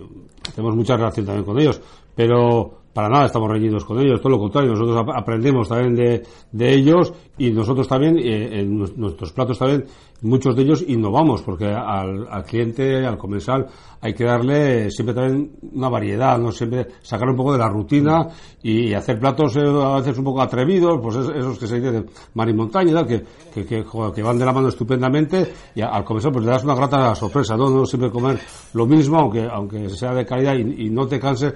tenemos 0.56 0.76
mucha 0.76 0.96
relación 0.96 1.26
también 1.26 1.46
con 1.46 1.60
ellos, 1.60 1.82
pero 2.16 2.77
para 2.98 3.10
nada 3.10 3.26
estamos 3.28 3.52
reñidos 3.52 3.86
con 3.86 4.00
ellos, 4.00 4.20
todo 4.20 4.32
lo 4.32 4.40
contrario, 4.40 4.72
nosotros 4.72 4.98
ap- 4.98 5.16
aprendemos 5.16 5.70
también 5.70 5.94
de, 5.94 6.24
de 6.52 6.74
ellos 6.74 7.14
y 7.38 7.52
nosotros 7.52 7.88
también, 7.88 8.18
eh, 8.18 8.62
en 8.62 8.76
nues- 8.80 8.96
nuestros 8.96 9.32
platos 9.34 9.60
también, 9.60 9.86
muchos 10.24 10.56
de 10.56 10.64
ellos 10.64 10.84
innovamos, 10.88 11.44
porque 11.44 11.66
al, 11.68 12.28
al 12.28 12.44
cliente, 12.44 13.06
al 13.06 13.20
comensal, 13.20 13.68
hay 14.02 14.16
que 14.16 14.24
darle 14.24 14.90
siempre 14.90 15.14
también 15.14 15.52
una 15.74 15.90
variedad, 15.90 16.40
no 16.40 16.52
siempre 16.52 16.88
sacar 17.04 17.30
un 17.30 17.36
poco 17.36 17.54
de 17.54 17.60
la 17.60 17.70
rutina 17.70 18.30
y, 18.64 18.96
hacer 18.96 19.20
platos 19.20 19.56
eh, 19.58 19.60
a 19.62 19.98
veces 19.98 20.18
un 20.18 20.24
poco 20.24 20.42
atrevidos, 20.42 20.98
pues 21.00 21.18
es- 21.18 21.30
esos 21.36 21.60
que 21.60 21.68
se 21.68 21.80
dicen 21.80 22.08
mar 22.34 22.50
y 22.50 22.54
montaña 22.56 23.06
que, 23.06 23.24
que, 23.54 23.64
que, 23.64 24.24
van 24.24 24.40
de 24.40 24.46
la 24.46 24.54
mano 24.54 24.70
estupendamente 24.70 25.54
y 25.76 25.82
al 25.82 26.04
comensal 26.04 26.32
pues 26.32 26.46
le 26.46 26.50
das 26.52 26.64
una 26.64 26.74
grata 26.74 27.14
sorpresa, 27.14 27.56
no, 27.56 27.70
no 27.70 27.86
siempre 27.86 28.10
comer 28.10 28.40
lo 28.74 28.88
mismo, 28.88 29.20
aunque, 29.20 29.48
aunque 29.48 29.88
sea 29.90 30.16
de 30.16 30.26
calidad 30.26 30.56
y, 30.56 30.88
y 30.88 30.90
no 30.90 31.06
te 31.06 31.20
canse 31.20 31.54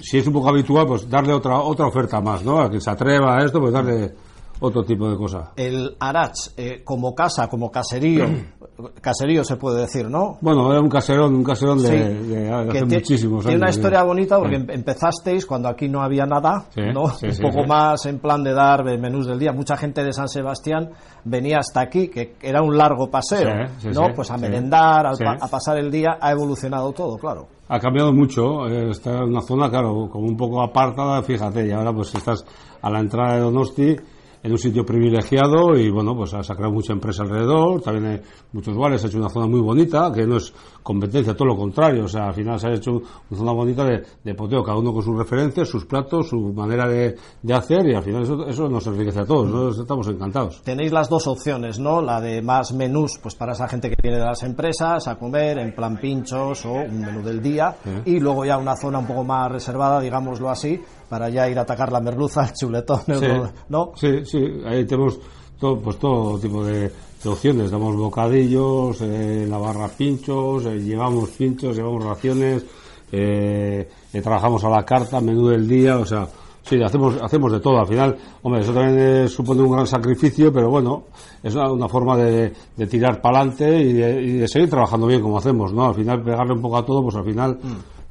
si 0.00 0.18
es 0.18 0.26
un 0.26 0.32
poco 0.32 0.48
habitual, 0.48 0.86
pues 0.86 1.08
darle 1.08 1.32
otra 1.32 1.58
otra 1.60 1.86
oferta 1.86 2.20
más, 2.20 2.44
¿no? 2.44 2.60
A 2.60 2.70
que 2.70 2.80
se 2.80 2.90
atreva 2.90 3.36
a 3.38 3.44
esto, 3.44 3.60
pues 3.60 3.72
darle 3.72 4.14
otro 4.60 4.82
tipo 4.84 5.10
de 5.10 5.16
cosa. 5.16 5.52
El 5.56 5.96
Arach, 5.98 6.32
eh, 6.56 6.82
como 6.84 7.14
casa, 7.14 7.48
como 7.48 7.70
caserío, 7.70 8.24
caserío 9.00 9.44
se 9.44 9.56
puede 9.56 9.82
decir, 9.82 10.08
¿no? 10.08 10.38
Bueno, 10.40 10.70
era 10.70 10.80
un 10.80 10.88
caserón, 10.88 11.34
un 11.34 11.44
caserón 11.44 11.82
de, 11.82 12.14
de 12.22 12.50
hace 12.52 12.84
muchísimos 12.84 13.44
años. 13.44 13.46
Tiene 13.46 13.58
una 13.58 13.72
sí. 13.72 13.78
historia 13.78 14.02
bonita 14.04 14.38
porque 14.38 14.56
Sí. 14.56 14.62
em- 14.62 14.70
empezasteis 14.70 15.44
cuando 15.44 15.68
aquí 15.68 15.88
no 15.88 16.02
había 16.02 16.24
nada, 16.24 16.66
¿no? 16.76 17.02
un 17.04 17.38
poco 17.42 17.66
más 17.66 18.06
en 18.06 18.18
plan 18.20 18.42
de 18.42 18.52
dar 18.54 18.84
menús 18.84 19.26
del 19.26 19.38
día. 19.38 19.52
Mucha 19.52 19.76
gente 19.76 20.02
de 20.02 20.12
San 20.12 20.28
Sebastián 20.28 20.90
venía 21.24 21.58
hasta 21.58 21.80
aquí, 21.80 22.08
que 22.08 22.36
era 22.40 22.62
un 22.62 22.76
largo 22.76 23.10
paseo, 23.10 23.50
¿no? 23.92 24.08
pues 24.14 24.30
a 24.30 24.36
merendar, 24.38 25.06
a, 25.06 25.10
a 25.40 25.48
pasar 25.48 25.78
el 25.78 25.90
día, 25.90 26.16
ha 26.20 26.30
evolucionado 26.30 26.92
todo, 26.92 27.16
claro. 27.16 27.48
Ha 27.68 27.80
cambiado 27.80 28.12
mucho, 28.12 28.68
eh, 28.68 28.90
está 28.90 29.24
una 29.24 29.40
zona, 29.40 29.70
claro, 29.70 30.08
como 30.10 30.26
un 30.26 30.36
poco 30.36 30.62
apartada, 30.62 31.22
fíjate, 31.22 31.66
y 31.66 31.70
ahora 31.70 31.92
pues 31.94 32.14
estás 32.14 32.44
a 32.82 32.90
la 32.90 33.00
entrada 33.00 33.34
de 33.34 33.40
Donosti, 33.40 33.96
en 34.44 34.52
un 34.52 34.58
sitio 34.58 34.84
privilegiado 34.84 35.74
y 35.74 35.90
bueno, 35.90 36.14
pues 36.14 36.34
ha 36.34 36.42
creado 36.54 36.70
mucha 36.70 36.92
empresa 36.92 37.22
alrededor, 37.22 37.80
también 37.80 38.06
hay 38.06 38.20
muchos 38.52 38.76
bares, 38.76 39.02
ha 39.02 39.08
hecho 39.08 39.16
una 39.16 39.30
zona 39.30 39.46
muy 39.46 39.62
bonita, 39.62 40.12
que 40.14 40.26
no 40.26 40.36
es 40.36 40.52
competencia, 40.82 41.34
todo 41.34 41.48
lo 41.48 41.56
contrario, 41.56 42.04
o 42.04 42.08
sea, 42.08 42.26
al 42.26 42.34
final 42.34 42.60
se 42.60 42.68
ha 42.68 42.74
hecho 42.74 42.92
una 42.92 43.38
zona 43.38 43.52
bonita 43.52 43.84
de, 43.86 44.02
de 44.22 44.34
poteo, 44.34 44.62
cada 44.62 44.76
uno 44.76 44.92
con 44.92 45.02
sus 45.02 45.16
referencias, 45.16 45.66
sus 45.66 45.86
platos, 45.86 46.28
su 46.28 46.52
manera 46.52 46.86
de, 46.86 47.16
de 47.40 47.54
hacer 47.54 47.88
y 47.88 47.94
al 47.94 48.02
final 48.02 48.22
eso, 48.22 48.46
eso 48.46 48.68
nos 48.68 48.86
enriquece 48.86 49.20
a 49.20 49.24
todos, 49.24 49.48
nosotros 49.48 49.78
estamos 49.78 50.08
encantados. 50.08 50.60
Tenéis 50.62 50.92
las 50.92 51.08
dos 51.08 51.26
opciones, 51.26 51.78
¿no? 51.78 52.02
La 52.02 52.20
de 52.20 52.42
más 52.42 52.74
menús, 52.74 53.18
pues 53.22 53.34
para 53.34 53.52
esa 53.52 53.66
gente 53.66 53.88
que 53.88 53.96
viene 54.02 54.18
de 54.18 54.26
las 54.26 54.42
empresas 54.42 55.08
a 55.08 55.18
comer 55.18 55.56
en 55.56 55.74
plan 55.74 55.96
pinchos 55.96 56.66
o 56.66 56.72
un 56.72 57.00
menú 57.00 57.22
del 57.22 57.40
día, 57.40 57.76
y 58.04 58.20
luego 58.20 58.44
ya 58.44 58.58
una 58.58 58.76
zona 58.76 58.98
un 58.98 59.06
poco 59.06 59.24
más 59.24 59.50
reservada, 59.50 60.02
digámoslo 60.02 60.50
así, 60.50 60.78
para 61.08 61.28
ya 61.28 61.48
ir 61.48 61.58
a 61.58 61.62
atacar 61.62 61.92
la 61.92 62.00
merluza, 62.00 62.44
el 62.44 62.52
chuletón, 62.54 63.00
Sí. 63.06 63.26
¿no? 63.68 63.92
Sí, 63.96 64.24
sí, 64.24 64.38
ahí 64.66 64.84
tenemos 64.84 65.18
todo, 65.58 65.78
pues 65.80 65.98
todo 65.98 66.38
tipo 66.38 66.64
de, 66.64 66.90
de 67.22 67.28
opciones. 67.30 67.70
Damos 67.70 67.96
bocadillos, 67.96 69.00
eh, 69.02 69.46
la 69.48 69.58
barra 69.58 69.88
pinchos, 69.88 70.66
eh, 70.66 70.78
llevamos 70.78 71.30
pinchos, 71.30 71.76
llevamos 71.76 72.04
raciones, 72.04 72.64
eh, 73.12 73.88
eh, 74.12 74.20
trabajamos 74.20 74.64
a 74.64 74.68
la 74.70 74.84
carta, 74.84 75.20
menú 75.20 75.48
del 75.48 75.68
día, 75.68 75.98
o 75.98 76.04
sea, 76.04 76.26
sí, 76.62 76.82
hacemos, 76.82 77.16
hacemos 77.22 77.52
de 77.52 77.60
todo. 77.60 77.78
Al 77.78 77.86
final, 77.86 78.16
hombre, 78.42 78.62
eso 78.62 78.72
también 78.72 78.98
eh, 78.98 79.28
supone 79.28 79.62
un 79.62 79.70
gran 79.72 79.86
sacrificio, 79.86 80.52
pero 80.52 80.68
bueno, 80.70 81.04
es 81.42 81.54
una, 81.54 81.70
una 81.70 81.88
forma 81.88 82.16
de, 82.16 82.52
de 82.76 82.86
tirar 82.86 83.20
para 83.20 83.38
adelante 83.40 83.78
y 83.80 83.92
de, 83.92 84.22
y 84.22 84.32
de 84.38 84.48
seguir 84.48 84.68
trabajando 84.70 85.06
bien 85.06 85.20
como 85.20 85.38
hacemos, 85.38 85.72
¿no? 85.72 85.86
Al 85.86 85.94
final, 85.94 86.22
pegarle 86.22 86.54
un 86.54 86.60
poco 86.62 86.76
a 86.78 86.84
todo, 86.84 87.02
pues 87.02 87.14
al 87.14 87.24
final 87.24 87.58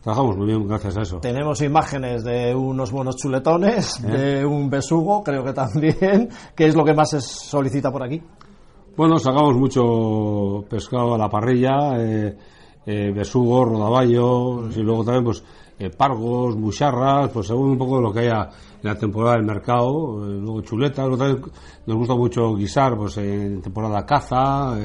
trabajamos 0.03 0.37
muy 0.37 0.47
bien 0.47 0.67
gracias 0.67 0.97
a 0.97 1.01
eso. 1.01 1.19
Tenemos 1.19 1.61
imágenes 1.61 2.23
de 2.23 2.53
unos 2.53 2.91
buenos 2.91 3.15
chuletones, 3.15 4.03
¿Eh? 4.03 4.07
de 4.11 4.45
un 4.45 4.69
besugo, 4.69 5.23
creo 5.23 5.43
que 5.43 5.53
también, 5.53 6.29
que 6.55 6.67
es 6.67 6.75
lo 6.75 6.83
que 6.83 6.93
más 6.93 7.09
se 7.09 7.21
solicita 7.21 7.91
por 7.91 8.03
aquí. 8.03 8.21
Bueno, 8.95 9.17
sacamos 9.17 9.55
mucho 9.55 10.63
pescado 10.69 11.15
a 11.15 11.17
la 11.17 11.29
parrilla, 11.29 11.93
eh, 11.97 12.37
eh, 12.85 13.11
besugo, 13.15 13.65
rodaballos, 13.65 14.75
y 14.77 14.81
luego 14.83 15.03
también 15.03 15.23
pues 15.23 15.43
eh, 15.79 15.89
pargos, 15.89 16.55
bucharras, 16.55 17.29
pues 17.29 17.47
según 17.47 17.71
un 17.71 17.77
poco 17.77 17.99
lo 17.99 18.11
que 18.13 18.19
haya 18.19 18.49
en 18.83 18.89
la 18.89 18.95
temporada 18.95 19.37
del 19.37 19.45
mercado, 19.45 20.19
luego 20.25 20.61
chuletas, 20.61 21.07
luego 21.07 21.17
también 21.17 21.41
nos 21.87 21.97
gusta 21.97 22.13
mucho 22.15 22.53
guisar 22.55 22.95
pues 22.97 23.17
en 23.17 23.61
temporada 23.61 24.05
caza, 24.05 24.75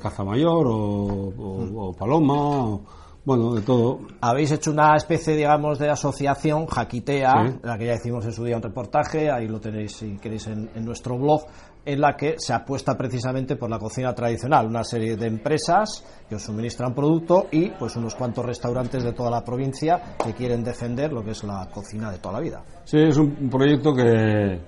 caza 0.00 0.24
mayor 0.24 0.66
o, 0.68 0.74
o- 0.74 1.88
o 1.88 1.92
paloma, 1.94 2.34
o- 2.64 2.80
bueno, 3.28 3.54
de 3.54 3.60
todo. 3.60 3.98
Habéis 4.22 4.50
hecho 4.52 4.70
una 4.70 4.96
especie, 4.96 5.36
digamos, 5.36 5.78
de 5.78 5.90
asociación, 5.90 6.64
Jaquitea, 6.66 7.32
Sí. 7.46 7.58
la 7.62 7.76
que 7.76 7.84
ya 7.86 7.94
hicimos 7.94 8.24
en 8.24 8.32
su 8.32 8.42
día 8.42 8.56
un 8.56 8.62
reportaje, 8.62 9.30
ahí 9.30 9.46
lo 9.46 9.60
tenéis 9.60 9.92
si 9.96 10.16
queréis 10.16 10.46
en, 10.46 10.70
en 10.74 10.84
nuestro 10.84 11.18
blog, 11.18 11.42
en 11.84 12.00
la 12.00 12.16
que 12.16 12.36
se 12.38 12.54
apuesta 12.54 12.94
precisamente 12.96 13.56
por 13.56 13.68
la 13.68 13.78
cocina 13.78 14.14
tradicional, 14.14 14.66
una 14.66 14.82
serie 14.82 15.16
de 15.16 15.26
empresas 15.26 16.04
que 16.28 16.36
os 16.36 16.42
suministran 16.42 16.94
producto 16.94 17.46
y 17.50 17.68
pues 17.70 17.96
unos 17.96 18.14
cuantos 18.14 18.44
restaurantes 18.46 19.04
de 19.04 19.12
toda 19.12 19.30
la 19.30 19.44
provincia 19.44 20.00
que 20.24 20.32
quieren 20.32 20.64
defender 20.64 21.12
lo 21.12 21.22
que 21.22 21.32
es 21.32 21.44
la 21.44 21.68
cocina 21.72 22.10
de 22.10 22.18
toda 22.18 22.34
la 22.34 22.40
vida. 22.40 22.62
Sí, 22.84 22.96
es 22.98 23.16
un 23.18 23.36
un 23.40 23.50
proyecto 23.50 23.92
que, 23.94 24.58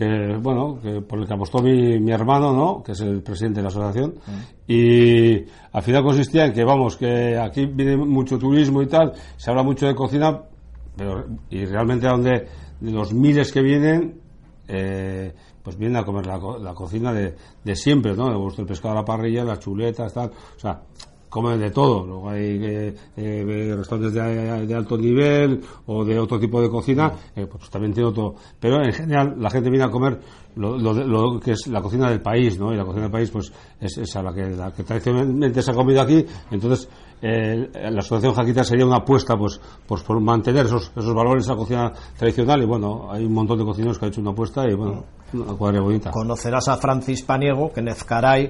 que 0.00 0.38
bueno, 0.40 0.80
que 0.80 1.02
por 1.02 1.18
el 1.18 1.26
que 1.26 1.34
apostó 1.34 1.58
mi, 1.58 2.00
mi 2.00 2.10
hermano, 2.10 2.54
¿no? 2.54 2.82
Que 2.82 2.92
es 2.92 3.00
el 3.02 3.22
presidente 3.22 3.58
de 3.58 3.64
la 3.64 3.68
asociación. 3.68 4.14
Y 4.66 5.44
al 5.72 5.82
final 5.82 6.02
consistía 6.02 6.46
en 6.46 6.54
que, 6.54 6.64
vamos, 6.64 6.96
que 6.96 7.36
aquí 7.36 7.66
viene 7.66 7.98
mucho 7.98 8.38
turismo 8.38 8.80
y 8.80 8.86
tal, 8.86 9.12
se 9.36 9.50
habla 9.50 9.62
mucho 9.62 9.86
de 9.86 9.94
cocina, 9.94 10.40
pero, 10.96 11.26
y 11.50 11.66
realmente 11.66 12.06
a 12.06 12.12
donde 12.12 12.48
de 12.80 12.90
los 12.90 13.12
miles 13.12 13.52
que 13.52 13.60
vienen, 13.60 14.18
eh, 14.68 15.34
pues 15.62 15.76
vienen 15.76 15.98
a 15.98 16.04
comer 16.04 16.24
la, 16.24 16.40
la 16.58 16.72
cocina 16.72 17.12
de, 17.12 17.34
de 17.62 17.76
siempre, 17.76 18.16
¿no? 18.16 18.30
Le 18.30 18.38
gusta 18.38 18.62
el 18.62 18.68
pescado 18.68 18.92
a 18.94 19.00
la 19.00 19.04
parrilla, 19.04 19.44
las 19.44 19.58
chuletas, 19.58 20.14
tal, 20.14 20.30
o 20.30 20.58
sea, 20.58 20.80
comen 21.30 21.58
de 21.58 21.70
todo. 21.70 22.04
Luego 22.04 22.28
hay 22.28 22.58
eh, 22.62 22.94
eh, 23.16 23.74
restaurantes 23.76 24.12
de, 24.12 24.66
de 24.66 24.74
alto 24.74 24.98
nivel 24.98 25.62
o 25.86 26.04
de 26.04 26.18
otro 26.18 26.38
tipo 26.38 26.60
de 26.60 26.68
cocina, 26.68 27.12
eh, 27.34 27.46
pues 27.46 27.70
también 27.70 27.94
tiene 27.94 28.08
otro. 28.10 28.34
Pero 28.58 28.84
en 28.84 28.92
general 28.92 29.36
la 29.38 29.48
gente 29.48 29.70
viene 29.70 29.84
a 29.84 29.90
comer 29.90 30.20
lo, 30.56 30.76
lo 30.76 30.92
lo 30.92 31.40
que 31.40 31.52
es 31.52 31.66
la 31.68 31.80
cocina 31.80 32.10
del 32.10 32.20
país, 32.20 32.58
¿no? 32.58 32.72
Y 32.72 32.76
la 32.76 32.84
cocina 32.84 33.04
del 33.04 33.12
país, 33.12 33.30
pues 33.30 33.52
es 33.80 33.96
esa 33.96 34.22
la 34.22 34.34
que, 34.34 34.50
la 34.50 34.72
que 34.72 34.82
tradicionalmente 34.82 35.62
se 35.62 35.70
ha 35.70 35.74
comido 35.74 36.00
aquí. 36.02 36.24
Entonces, 36.50 36.88
eh, 37.22 37.68
la 37.74 37.98
asociación 37.98 38.34
Jaquita 38.34 38.64
sería 38.64 38.86
una 38.86 38.96
apuesta, 38.96 39.36
pues, 39.36 39.60
pues 39.86 40.02
por 40.02 40.20
mantener 40.20 40.66
esos, 40.66 40.90
esos 40.96 41.14
valores 41.14 41.46
de 41.46 41.52
la 41.52 41.56
cocina 41.56 41.92
tradicional. 42.16 42.62
Y 42.62 42.66
bueno, 42.66 43.08
hay 43.10 43.24
un 43.24 43.32
montón 43.32 43.58
de 43.58 43.64
cocineros 43.64 43.98
que 43.98 44.06
han 44.06 44.10
hecho 44.10 44.20
una 44.20 44.30
apuesta 44.30 44.64
y 44.68 44.74
bueno, 44.74 45.04
una 45.32 45.52
cuadra 45.54 45.80
bonita. 45.80 46.10
Conocerás 46.10 46.68
a 46.68 46.76
Francis 46.78 47.22
Paniego, 47.22 47.72
que 47.72 47.82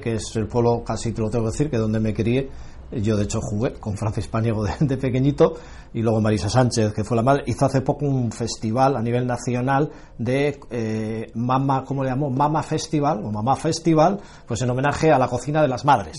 que 0.00 0.12
es 0.14 0.36
el 0.36 0.46
pueblo, 0.46 0.82
casi 0.84 1.12
te 1.12 1.20
lo 1.20 1.28
tengo 1.28 1.44
que 1.46 1.50
decir, 1.50 1.70
que 1.70 1.78
donde 1.78 2.00
me 2.00 2.14
crié, 2.14 2.48
yo 2.92 3.16
de 3.16 3.24
hecho 3.24 3.40
jugué 3.40 3.74
con 3.74 3.96
Francis 3.96 4.28
Paniego 4.28 4.64
de, 4.64 4.96
pequeñito, 4.96 5.54
y 5.92 6.02
luego 6.02 6.20
Marisa 6.20 6.48
Sánchez, 6.48 6.92
que 6.92 7.04
fue 7.04 7.16
la 7.16 7.22
madre, 7.22 7.44
hizo 7.46 7.66
hace 7.66 7.80
poco 7.80 8.06
un 8.06 8.30
festival 8.32 8.96
a 8.96 9.02
nivel 9.02 9.26
nacional 9.26 9.90
de 10.18 10.60
eh, 10.70 11.30
Mama, 11.34 11.84
¿cómo 11.84 12.04
le 12.04 12.10
llamó? 12.10 12.30
Mama 12.30 12.62
Festival, 12.62 13.24
o 13.24 13.30
Mamá 13.30 13.56
Festival, 13.56 14.20
pues 14.46 14.62
en 14.62 14.70
homenaje 14.70 15.10
a 15.10 15.18
la 15.18 15.28
cocina 15.28 15.62
de 15.62 15.68
las 15.68 15.84
madres. 15.84 16.18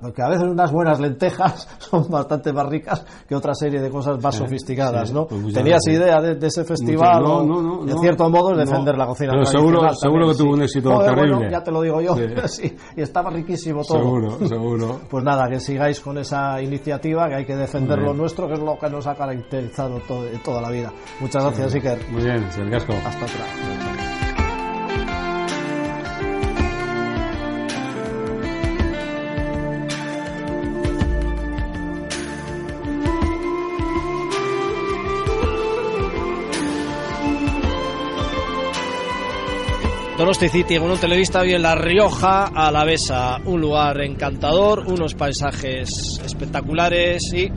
Porque 0.00 0.22
a 0.22 0.28
veces 0.28 0.44
unas 0.48 0.72
buenas 0.72 0.98
lentejas 1.00 1.68
son 1.78 2.08
bastante 2.10 2.52
más 2.52 2.66
ricas 2.66 3.04
que 3.28 3.34
otra 3.34 3.54
serie 3.54 3.80
de 3.80 3.90
cosas 3.90 4.22
más 4.22 4.34
Sí, 4.34 4.42
sofisticadas, 4.42 5.08
sí, 5.08 5.14
¿no? 5.14 5.26
pues 5.26 5.54
¿Tenías 5.54 5.80
gracias. 5.84 5.94
idea 5.96 6.20
de, 6.20 6.34
de 6.34 6.46
ese 6.46 6.64
festival? 6.64 7.22
No, 7.22 7.42
no, 7.44 7.62
no, 7.62 7.84
no. 7.84 7.98
cierto 8.00 8.28
modo 8.30 8.52
es 8.52 8.58
defender 8.68 8.96
la 8.96 9.06
cocina 9.06 9.32
Pero 9.32 9.44
seguro- 9.44 9.80
tradicional 9.80 9.96
seguro 9.96 10.18
también, 10.26 10.36
que 10.36 10.42
tuvo 10.44 10.52
un 10.54 10.62
éxito 10.62 10.90
Joder, 10.90 11.14
terrible. 11.14 11.34
bueno, 11.36 11.50
ya 11.50 11.62
te 11.62 11.70
lo 11.70 11.80
digo 11.82 12.00
yo, 12.00 12.16
Sí. 12.48 12.76
y 12.96 13.02
estaba 13.02 13.30
riquísimo 13.30 13.82
todo. 13.84 13.98
Seguro, 13.98 14.30
seguro. 14.48 15.00
Pues 15.08 15.24
nada, 15.24 15.48
que 15.48 15.60
sigáis 15.60 16.00
con 16.00 16.18
esa 16.18 16.60
iniciativa, 16.60 17.28
que 17.28 17.34
hay 17.36 17.44
que 17.46 17.56
defender 17.56 17.98
lo 17.98 18.12
nuestro, 18.14 18.46
que 18.48 18.54
es 18.54 18.60
lo 18.60 18.78
que 18.78 18.88
nos 18.90 19.06
ha 19.06 19.14
caracterizado 19.14 20.00
todo- 20.06 20.26
toda 20.44 20.60
la 20.62 20.70
vida. 20.70 20.92
Muchas 21.20 21.44
gracias, 21.44 21.74
Iker. 21.74 21.98
Muy 22.10 22.22
bien, 22.24 22.50
Sergasco. 22.52 22.92
Hasta 22.92 23.24
otra. 23.24 24.17
Donosti 40.28 40.50
City, 40.50 40.78
con 40.78 40.90
un 40.90 40.98
televista 40.98 41.40
hoy 41.40 41.54
en 41.54 41.62
La 41.62 41.74
Rioja, 41.74 42.48
Alavesa, 42.48 43.38
un 43.46 43.62
lugar 43.62 43.98
encantador, 44.02 44.80
unos 44.80 45.14
paisajes 45.14 46.20
espectaculares 46.22 47.32
y 47.32 47.50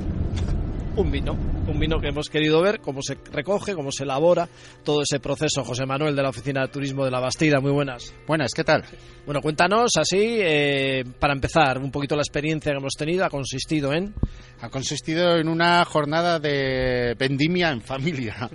un 0.95 1.12
vino, 1.12 1.36
un 1.71 1.79
vino 1.79 1.99
que 1.99 2.10
hemos 2.10 2.29
querido 2.29 2.62
ver, 2.62 2.81
cómo 2.81 3.01
se 3.01 3.17
recoge, 3.31 3.73
cómo 3.73 3.91
se 3.91 4.03
elabora, 4.03 4.47
todo 4.84 5.01
ese 5.01 5.19
proceso. 5.19 5.63
José 5.63 5.86
Manuel 5.86 6.15
de 6.15 6.21
la 6.21 6.29
Oficina 6.29 6.62
de 6.62 6.67
Turismo 6.67 7.05
de 7.05 7.12
la 7.12 7.19
Bastida, 7.19 7.60
muy 7.60 7.71
buenas. 7.71 8.13
Buenas, 8.27 8.51
¿qué 8.53 8.63
tal? 8.63 8.84
Bueno, 9.25 9.41
cuéntanos 9.41 9.91
así, 9.97 10.19
eh, 10.19 11.03
para 11.17 11.34
empezar, 11.34 11.77
un 11.77 11.91
poquito 11.91 12.15
la 12.15 12.21
experiencia 12.21 12.71
que 12.71 12.77
hemos 12.77 12.93
tenido, 12.93 13.25
ha 13.25 13.29
consistido 13.29 13.93
en... 13.93 14.13
Ha 14.60 14.69
consistido 14.69 15.38
en 15.38 15.47
una 15.47 15.84
jornada 15.86 16.39
de 16.39 17.15
vendimia 17.17 17.71
en 17.71 17.81
familia, 17.81 18.47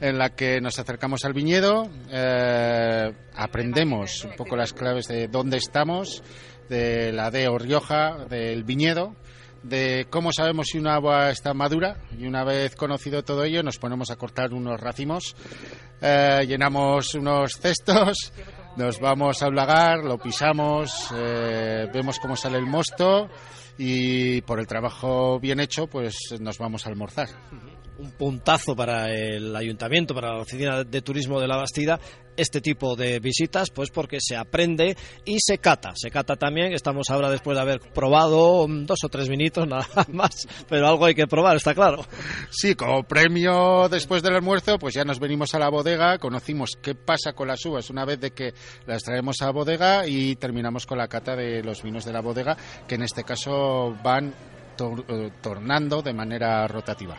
en 0.00 0.18
la 0.18 0.30
que 0.30 0.60
nos 0.60 0.76
acercamos 0.78 1.24
al 1.24 1.34
viñedo, 1.34 1.88
eh, 2.10 3.12
aprendemos 3.36 4.24
un 4.24 4.34
poco 4.34 4.56
las 4.56 4.72
claves 4.72 5.06
de 5.06 5.28
dónde 5.28 5.58
estamos, 5.58 6.22
de 6.68 7.12
la 7.12 7.30
de 7.30 7.48
Rioja, 7.58 8.24
del 8.28 8.64
viñedo, 8.64 9.14
de 9.62 10.06
cómo 10.10 10.32
sabemos 10.32 10.68
si 10.68 10.78
una 10.78 10.94
agua 10.94 11.30
está 11.30 11.54
madura 11.54 11.98
y 12.18 12.26
una 12.26 12.44
vez 12.44 12.74
conocido 12.76 13.22
todo 13.22 13.44
ello 13.44 13.62
nos 13.62 13.78
ponemos 13.78 14.10
a 14.10 14.16
cortar 14.16 14.52
unos 14.52 14.80
racimos, 14.80 15.36
eh, 16.00 16.44
llenamos 16.46 17.14
unos 17.14 17.52
cestos, 17.60 18.32
nos 18.76 18.98
vamos 19.00 19.42
a 19.42 19.48
un 19.48 19.54
lagar, 19.54 20.04
lo 20.04 20.18
pisamos, 20.18 21.08
eh, 21.14 21.88
vemos 21.92 22.18
cómo 22.18 22.36
sale 22.36 22.58
el 22.58 22.66
mosto 22.66 23.28
y 23.78 24.40
por 24.42 24.60
el 24.60 24.66
trabajo 24.66 25.38
bien 25.38 25.60
hecho 25.60 25.86
pues 25.86 26.16
nos 26.40 26.58
vamos 26.58 26.86
a 26.86 26.90
almorzar. 26.90 27.28
un 27.98 28.10
puntazo 28.12 28.74
para 28.74 29.12
el 29.12 29.54
ayuntamiento, 29.54 30.14
para 30.14 30.34
la 30.34 30.42
oficina 30.42 30.82
de 30.82 31.02
turismo 31.02 31.40
de 31.40 31.46
la 31.46 31.56
Bastida, 31.56 32.00
este 32.36 32.60
tipo 32.60 32.96
de 32.96 33.20
visitas, 33.20 33.70
pues 33.70 33.90
porque 33.90 34.18
se 34.20 34.36
aprende 34.36 34.96
y 35.24 35.38
se 35.40 35.58
cata. 35.58 35.92
Se 35.94 36.10
cata 36.10 36.36
también, 36.36 36.72
estamos 36.72 37.10
ahora 37.10 37.30
después 37.30 37.56
de 37.56 37.62
haber 37.62 37.80
probado 37.80 38.66
dos 38.68 38.98
o 39.04 39.08
tres 39.08 39.28
vinitos 39.28 39.66
nada 39.68 39.86
más, 40.12 40.46
pero 40.68 40.86
algo 40.88 41.04
hay 41.04 41.14
que 41.14 41.26
probar, 41.26 41.56
está 41.56 41.74
claro. 41.74 42.04
Sí, 42.50 42.74
como 42.74 43.02
premio 43.02 43.88
después 43.88 44.22
del 44.22 44.34
almuerzo, 44.34 44.78
pues 44.78 44.94
ya 44.94 45.04
nos 45.04 45.18
venimos 45.18 45.54
a 45.54 45.58
la 45.58 45.68
bodega, 45.68 46.18
conocimos 46.18 46.76
qué 46.80 46.94
pasa 46.94 47.32
con 47.32 47.48
las 47.48 47.64
uvas 47.64 47.90
una 47.90 48.04
vez 48.04 48.20
de 48.20 48.30
que 48.30 48.54
las 48.86 49.02
traemos 49.02 49.42
a 49.42 49.50
bodega 49.50 50.06
y 50.06 50.36
terminamos 50.36 50.86
con 50.86 50.98
la 50.98 51.08
cata 51.08 51.36
de 51.36 51.62
los 51.62 51.82
vinos 51.82 52.04
de 52.04 52.12
la 52.12 52.20
bodega, 52.20 52.56
que 52.86 52.94
en 52.94 53.02
este 53.02 53.24
caso 53.24 53.96
van 54.02 54.32
eh, 55.08 55.30
tornando 55.40 56.02
de 56.02 56.12
manera 56.12 56.66
rotativa. 56.66 57.16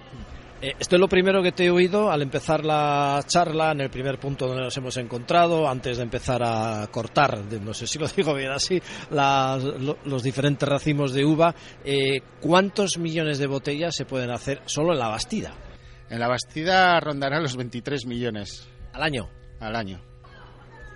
Eh, 0.63 0.77
esto 0.79 0.95
es 0.95 0.99
lo 1.01 1.09
primero 1.09 1.43
que 1.43 1.51
te 1.51 1.65
he 1.65 1.69
oído 1.69 2.09
al 2.09 2.21
empezar 2.21 2.63
la 2.63 3.21
charla, 3.27 3.73
en 3.73 3.81
el 3.81 3.89
primer 3.89 4.17
punto 4.17 4.47
donde 4.47 4.63
nos 4.63 4.77
hemos 4.77 4.95
encontrado, 4.95 5.67
antes 5.67 5.97
de 5.97 6.03
empezar 6.03 6.41
a 6.41 6.87
cortar, 6.89 7.37
no 7.61 7.73
sé 7.73 7.85
si 7.85 7.99
lo 7.99 8.07
digo 8.15 8.33
bien 8.33 8.51
así, 8.51 8.81
los 9.11 10.23
diferentes 10.23 10.67
racimos 10.67 11.11
de 11.11 11.25
uva. 11.25 11.53
Eh, 11.83 12.21
¿Cuántos 12.39 12.97
millones 12.97 13.39
de 13.39 13.47
botellas 13.47 13.93
se 13.93 14.05
pueden 14.05 14.31
hacer 14.31 14.61
solo 14.65 14.93
en 14.93 14.99
la 14.99 15.09
Bastida? 15.09 15.53
En 16.09 16.21
la 16.21 16.29
Bastida 16.29 16.97
rondará 17.01 17.41
los 17.41 17.57
23 17.57 18.05
millones. 18.05 18.65
¿Al 18.93 19.03
año? 19.03 19.29
Al 19.59 19.75
año. 19.75 19.99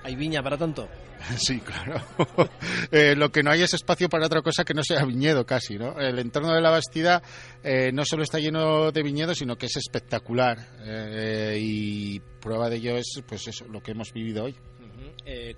¿Hay 0.02 0.16
viña 0.16 0.42
para 0.42 0.58
tanto? 0.58 0.88
Sí, 1.38 1.60
claro. 1.60 2.02
Eh, 2.92 3.16
lo 3.16 3.32
que 3.32 3.44
no 3.44 3.52
hay 3.52 3.62
es 3.62 3.74
espacio 3.74 4.08
para 4.08 4.28
otra 4.28 4.42
cosa 4.42 4.64
que 4.64 4.74
no 4.74 4.82
sea 4.82 5.04
viñedo 5.04 5.46
casi, 5.46 5.78
¿no? 5.78 6.00
El 6.00 6.20
entorno 6.20 6.54
de 6.54 6.62
la 6.62 6.70
Bastida 6.70 7.22
eh, 7.64 7.92
no 7.94 8.06
solo 8.06 8.24
está 8.24 8.40
lleno 8.40 8.92
de 8.92 9.04
viñedos, 9.04 9.38
sino 9.38 9.58
que 9.58 9.66
es 9.66 9.76
espectacular. 9.76 10.58
Eh, 10.84 11.58
y 11.60 12.20
prueba 12.20 12.70
de 12.70 12.78
ello 12.78 12.98
es 12.98 13.22
pues 13.28 13.48
eso, 13.48 13.66
lo 13.66 13.82
que 13.82 13.92
hemos 13.92 14.14
vivido 14.14 14.46
hoy. 14.46 14.56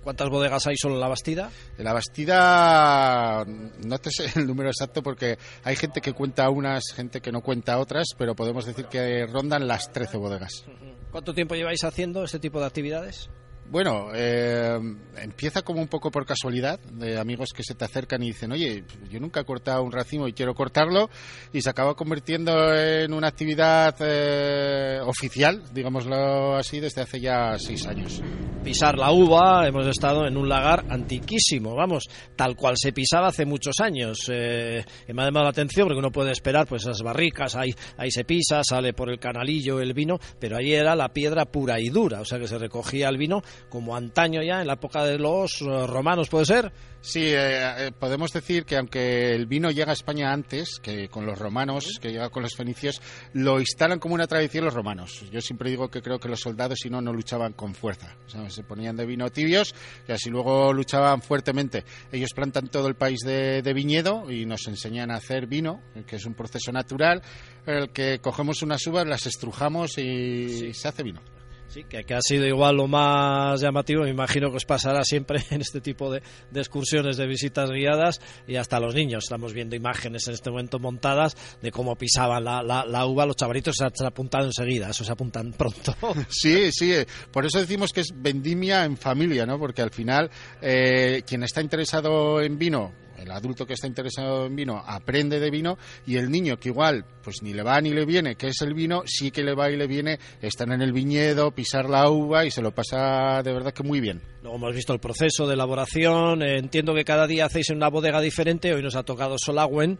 ¿Cuántas 0.02 0.28
bodegas 0.28 0.66
hay 0.66 0.76
solo 0.76 0.96
en 0.96 1.00
la 1.00 1.08
Bastida? 1.08 1.50
En 1.78 1.84
la 1.84 1.92
Bastida 1.92 3.44
no 3.44 3.98
te 3.98 4.10
sé 4.10 4.28
el 4.34 4.46
número 4.46 4.68
exacto 4.68 5.00
porque 5.00 5.38
hay 5.62 5.76
gente 5.76 6.00
que 6.00 6.12
cuenta 6.12 6.50
unas, 6.50 6.82
gente 6.92 7.20
que 7.20 7.30
no 7.30 7.40
cuenta 7.40 7.78
otras, 7.78 8.08
pero 8.18 8.34
podemos 8.34 8.66
decir 8.66 8.86
que 8.86 9.26
rondan 9.26 9.68
las 9.68 9.92
13 9.92 10.16
bodegas. 10.16 10.64
¿Cuánto 11.12 11.32
tiempo 11.34 11.54
lleváis 11.54 11.84
haciendo 11.84 12.24
este 12.24 12.40
tipo 12.40 12.58
de 12.58 12.66
actividades? 12.66 13.30
Bueno, 13.70 14.08
eh, 14.12 14.80
empieza 15.16 15.62
como 15.62 15.80
un 15.80 15.86
poco 15.86 16.10
por 16.10 16.26
casualidad, 16.26 16.80
de 16.80 17.20
amigos 17.20 17.50
que 17.54 17.62
se 17.62 17.76
te 17.76 17.84
acercan 17.84 18.20
y 18.20 18.26
dicen, 18.26 18.50
oye, 18.50 18.82
yo 19.08 19.20
nunca 19.20 19.40
he 19.40 19.44
cortado 19.44 19.84
un 19.84 19.92
racimo 19.92 20.26
y 20.26 20.32
quiero 20.32 20.54
cortarlo, 20.54 21.08
y 21.52 21.62
se 21.62 21.70
acaba 21.70 21.94
convirtiendo 21.94 22.74
en 22.74 23.14
una 23.14 23.28
actividad 23.28 23.94
eh, 24.00 24.98
oficial, 25.04 25.62
digámoslo 25.72 26.56
así, 26.56 26.80
desde 26.80 27.02
hace 27.02 27.20
ya 27.20 27.56
seis 27.58 27.86
años. 27.86 28.20
Pisar 28.64 28.98
la 28.98 29.12
uva, 29.12 29.66
hemos 29.66 29.86
estado 29.86 30.26
en 30.26 30.36
un 30.36 30.48
lagar 30.48 30.84
antiquísimo, 30.90 31.76
vamos, 31.76 32.08
tal 32.34 32.56
cual 32.56 32.74
se 32.76 32.92
pisaba 32.92 33.28
hace 33.28 33.46
muchos 33.46 33.76
años. 33.80 34.28
Eh, 34.30 34.84
me 35.14 35.22
ha 35.22 35.26
llamado 35.26 35.44
la 35.44 35.50
atención 35.50 35.86
porque 35.86 36.00
uno 36.00 36.10
puede 36.10 36.32
esperar, 36.32 36.66
pues 36.66 36.82
esas 36.82 37.02
barricas, 37.02 37.54
ahí, 37.54 37.70
ahí 37.96 38.10
se 38.10 38.24
pisa, 38.24 38.62
sale 38.64 38.92
por 38.92 39.10
el 39.10 39.20
canalillo 39.20 39.80
el 39.80 39.94
vino, 39.94 40.18
pero 40.40 40.56
ahí 40.58 40.74
era 40.74 40.96
la 40.96 41.10
piedra 41.10 41.44
pura 41.46 41.80
y 41.80 41.88
dura, 41.88 42.20
o 42.20 42.24
sea 42.24 42.40
que 42.40 42.48
se 42.48 42.58
recogía 42.58 43.08
el 43.08 43.16
vino 43.16 43.42
como 43.68 43.96
antaño 43.96 44.42
ya, 44.42 44.60
en 44.60 44.66
la 44.66 44.74
época 44.74 45.04
de 45.04 45.18
los 45.18 45.60
eh, 45.62 45.86
romanos, 45.86 46.28
¿puede 46.28 46.46
ser? 46.46 46.72
Sí, 47.02 47.28
eh, 47.28 47.86
eh, 47.86 47.92
podemos 47.98 48.30
decir 48.30 48.66
que 48.66 48.76
aunque 48.76 49.34
el 49.34 49.46
vino 49.46 49.70
llega 49.70 49.90
a 49.90 49.94
España 49.94 50.32
antes 50.32 50.78
que 50.82 51.08
con 51.08 51.24
los 51.24 51.38
romanos, 51.38 51.98
que 51.98 52.12
llega 52.12 52.28
con 52.28 52.42
los 52.42 52.54
fenicios, 52.54 53.00
lo 53.32 53.58
instalan 53.58 53.98
como 53.98 54.14
una 54.14 54.26
tradición 54.26 54.66
los 54.66 54.74
romanos. 54.74 55.24
Yo 55.32 55.40
siempre 55.40 55.70
digo 55.70 55.88
que 55.88 56.02
creo 56.02 56.18
que 56.18 56.28
los 56.28 56.40
soldados, 56.40 56.78
si 56.82 56.90
no, 56.90 57.00
no 57.00 57.14
luchaban 57.14 57.54
con 57.54 57.74
fuerza. 57.74 58.14
se 58.48 58.62
ponían 58.64 58.96
de 58.96 59.06
vino 59.06 59.30
tibios 59.30 59.74
y 60.06 60.12
así 60.12 60.28
luego 60.28 60.74
luchaban 60.74 61.22
fuertemente. 61.22 61.84
Ellos 62.12 62.34
plantan 62.34 62.68
todo 62.68 62.88
el 62.88 62.96
país 62.96 63.20
de, 63.20 63.72
viñedo 63.72 64.30
y 64.30 64.44
nos 64.44 64.66
enseñan 64.68 65.10
a 65.10 65.14
hacer 65.14 65.46
vino, 65.46 65.80
que 66.06 66.16
es 66.16 66.26
un 66.26 66.34
proceso 66.34 66.70
natural, 66.70 67.22
en 67.66 67.76
el 67.76 67.90
que 67.90 68.18
cogemos 68.18 68.62
unas 68.62 68.86
uvas, 68.86 69.06
las 69.06 69.26
estrujamos 69.26 69.96
y 69.96 70.74
se 70.74 70.88
hace 70.88 71.02
vino. 71.02 71.22
Sí, 71.70 71.84
que, 71.84 72.14
ha 72.14 72.20
sido 72.20 72.46
igual 72.46 72.78
lo 72.78 72.88
más 72.88 73.60
llamativo, 73.60 74.02
me 74.02 74.10
imagino 74.10 74.50
que 74.50 74.56
os 74.56 74.64
pasará 74.64 75.04
siempre 75.04 75.38
en 75.50 75.60
este 75.60 75.80
tipo 75.80 76.10
de, 76.10 76.20
excursiones, 76.52 77.16
de 77.16 77.28
visitas 77.28 77.70
guiadas 77.70 78.20
y 78.48 78.56
hasta 78.56 78.80
los 78.80 78.92
niños. 78.92 79.22
Estamos 79.22 79.52
viendo 79.52 79.76
imágenes 79.76 80.26
en 80.26 80.34
este 80.34 80.50
momento 80.50 80.80
montadas 80.80 81.36
de 81.62 81.70
cómo 81.70 81.94
pisaban 81.94 82.42
la, 82.42 83.06
uva, 83.06 83.24
los 83.24 83.36
chavalitos 83.36 83.76
se, 83.76 83.84
han 83.84 83.92
apuntado 84.04 84.46
enseguida, 84.46 84.90
eso 84.90 85.04
se 85.04 85.12
apuntan 85.12 85.52
pronto. 85.56 85.94
Sí, 86.28 86.70
sí, 86.72 86.92
eh, 86.92 87.06
por 87.30 87.46
eso 87.46 87.60
decimos 87.60 87.92
que 87.92 88.00
es 88.00 88.08
vendimia 88.14 88.84
en 88.84 88.96
familia, 88.96 89.46
¿no? 89.46 89.58
Porque 89.58 89.82
al 89.82 89.90
final 89.90 90.28
eh, 90.60 91.22
quien 91.24 91.44
está 91.44 91.60
interesado 91.60 92.40
en 92.40 92.58
vino 92.58 92.92
el 93.20 93.30
adulto 93.30 93.66
que 93.66 93.74
está 93.74 93.86
interesado 93.86 94.46
en 94.46 94.56
vino 94.56 94.82
aprende 94.84 95.40
de 95.40 95.50
vino 95.50 95.78
y 96.06 96.16
el 96.16 96.30
niño 96.30 96.58
que 96.58 96.70
igual 96.70 97.04
pues 97.22 97.42
ni 97.42 97.52
le 97.52 97.62
va 97.62 97.80
ni 97.80 97.90
le 97.90 98.06
viene, 98.06 98.36
que 98.36 98.48
es 98.48 98.60
el 98.62 98.74
vino, 98.74 99.02
sí 99.06 99.30
que 99.30 99.44
le 99.44 99.54
va 99.54 99.70
y 99.70 99.76
le 99.76 99.86
viene 99.86 100.18
estar 100.40 100.70
en 100.70 100.80
el 100.80 100.92
viñedo, 100.92 101.50
pisar 101.50 101.88
la 101.88 102.08
uva 102.08 102.44
y 102.44 102.50
se 102.50 102.62
lo 102.62 102.72
pasa 102.72 103.42
de 103.42 103.52
verdad 103.52 103.72
que 103.72 103.82
muy 103.82 104.00
bien. 104.00 104.22
Luego 104.42 104.56
hemos 104.56 104.74
visto 104.74 104.94
el 104.94 105.00
proceso 105.00 105.46
de 105.46 105.54
elaboración, 105.54 106.42
eh, 106.42 106.58
entiendo 106.58 106.94
que 106.94 107.04
cada 107.04 107.26
día 107.26 107.44
hacéis 107.44 107.70
en 107.70 107.76
una 107.76 107.90
bodega 107.90 108.20
diferente, 108.20 108.72
hoy 108.72 108.82
nos 108.82 108.96
ha 108.96 109.02
tocado 109.02 109.36
Solagüen, 109.38 109.98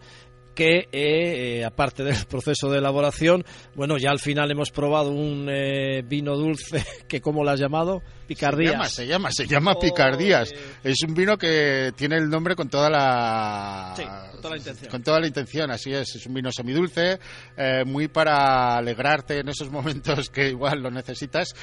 que 0.55 0.89
eh, 0.93 1.65
aparte 1.65 2.05
del 2.05 2.27
proceso 2.27 2.71
de 2.71 2.79
elaboración, 2.79 3.45
bueno, 3.75 3.97
ya 3.99 4.11
al 4.11 4.19
final 4.19 4.51
hemos 4.51 4.71
probado 4.71 5.11
un 5.11 5.49
eh, 5.51 6.03
vino 6.03 6.37
dulce 6.37 6.85
que, 7.09 7.21
¿cómo 7.21 7.45
lo 7.45 7.51
has 7.51 7.61
llamado? 7.61 8.03
Picardías. 8.27 8.73
Se 8.73 8.73
llama, 8.73 8.89
se 8.89 9.07
llama, 9.07 9.31
se 9.33 9.47
llama 9.47 9.75
Picardías. 9.75 10.53
Es 10.85 10.97
un 11.07 11.15
vino 11.15 11.37
que 11.37 11.93
tiene 11.97 12.17
el 12.17 12.29
nombre 12.29 12.55
con 12.55 12.69
toda 12.69 12.89
la... 12.89 13.95
con 14.33 14.41
toda 14.41 14.55
la 14.55 14.59
intención. 14.59 14.91
Con 14.91 15.03
toda 15.03 15.21
la 15.21 15.27
intención, 15.27 15.71
así 15.71 15.93
es. 15.93 16.15
Es 16.15 16.27
un 16.27 16.35
vino 16.35 16.53
semidulce, 16.53 17.19
eh, 17.57 17.85
muy 17.85 18.09
para 18.09 18.77
alegrarte 18.77 19.41
en 19.41 19.49
esos 19.49 19.71
momentos 19.71 20.31
que 20.31 20.49
igual 20.49 20.81
lo 20.81 20.91
necesitas, 20.91 21.55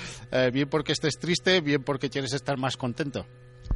bien 0.52 0.70
porque 0.70 0.92
estés 0.92 1.18
triste, 1.20 1.62
bien 1.62 1.84
porque 1.84 2.10
quieres 2.10 2.34
estar 2.34 2.58
más 2.58 2.76
contento. 2.78 3.26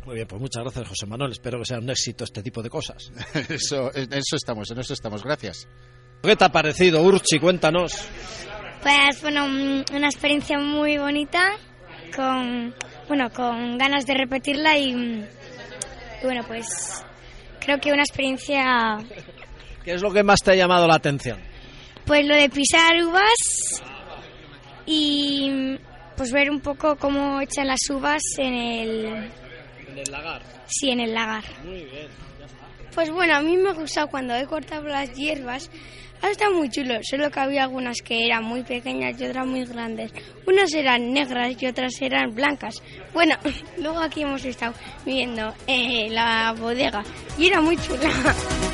Muy 0.05 0.15
bien, 0.15 0.27
pues 0.27 0.41
muchas 0.41 0.63
gracias, 0.63 0.87
José 0.87 1.05
Manuel. 1.05 1.31
Espero 1.31 1.59
que 1.59 1.65
sea 1.65 1.77
un 1.77 1.89
éxito 1.89 2.23
este 2.23 2.41
tipo 2.41 2.63
de 2.63 2.69
cosas. 2.69 3.11
eso, 3.49 3.95
en 3.95 4.11
eso 4.13 4.35
estamos, 4.35 4.69
en 4.71 4.79
eso 4.79 4.93
estamos. 4.93 5.23
Gracias. 5.23 5.67
¿Qué 6.23 6.35
te 6.35 6.43
ha 6.43 6.49
parecido, 6.49 7.01
Urchi? 7.01 7.39
Cuéntanos. 7.39 8.07
Pues, 8.81 9.21
bueno, 9.21 9.45
una 9.45 10.07
experiencia 10.07 10.57
muy 10.59 10.97
bonita, 10.97 11.51
con, 12.15 12.73
bueno, 13.07 13.31
con 13.31 13.77
ganas 13.77 14.05
de 14.07 14.15
repetirla 14.15 14.77
y, 14.77 14.91
y 14.91 16.23
bueno, 16.23 16.43
pues 16.47 17.03
creo 17.59 17.79
que 17.79 17.91
una 17.91 18.01
experiencia... 18.01 18.97
¿Qué 19.83 19.93
es 19.93 20.01
lo 20.01 20.11
que 20.11 20.23
más 20.23 20.41
te 20.41 20.51
ha 20.51 20.55
llamado 20.55 20.87
la 20.87 20.95
atención? 20.95 21.39
Pues 22.05 22.25
lo 22.25 22.35
de 22.35 22.49
pisar 22.49 23.03
uvas 23.03 23.83
y 24.85 25.77
pues 26.17 26.31
ver 26.31 26.49
un 26.49 26.59
poco 26.59 26.95
cómo 26.97 27.39
echan 27.41 27.67
las 27.67 27.79
uvas 27.89 28.21
en 28.37 28.53
el, 28.53 29.31
¿En 29.91 29.97
el 29.97 30.11
lagar? 30.11 30.41
Sí, 30.67 30.89
en 30.89 31.01
el 31.01 31.13
lagar. 31.13 31.43
Muy 31.65 31.83
bien. 31.83 32.07
Pues 32.95 33.09
bueno, 33.09 33.35
a 33.35 33.41
mí 33.41 33.57
me 33.57 33.69
ha 33.69 33.73
gustado 33.73 34.07
cuando 34.07 34.35
he 34.35 34.45
cortado 34.45 34.83
las 34.83 35.13
hierbas. 35.13 35.69
Ha 36.21 36.29
estado 36.29 36.53
muy 36.53 36.69
chulo, 36.69 36.95
solo 37.01 37.31
que 37.31 37.39
había 37.39 37.63
algunas 37.63 37.97
que 38.01 38.25
eran 38.25 38.43
muy 38.43 38.63
pequeñas 38.63 39.19
y 39.19 39.25
otras 39.25 39.45
muy 39.45 39.65
grandes. 39.65 40.11
Unas 40.45 40.73
eran 40.73 41.11
negras 41.11 41.55
y 41.59 41.67
otras 41.67 41.99
eran 42.01 42.33
blancas. 42.33 42.81
Bueno, 43.13 43.35
luego 43.77 43.99
aquí 43.99 44.21
hemos 44.21 44.45
estado 44.45 44.73
viendo 45.05 45.53
eh, 45.67 46.07
la 46.09 46.53
bodega 46.53 47.01
y 47.37 47.47
era 47.47 47.59
muy 47.59 47.75
chula. 47.77 48.09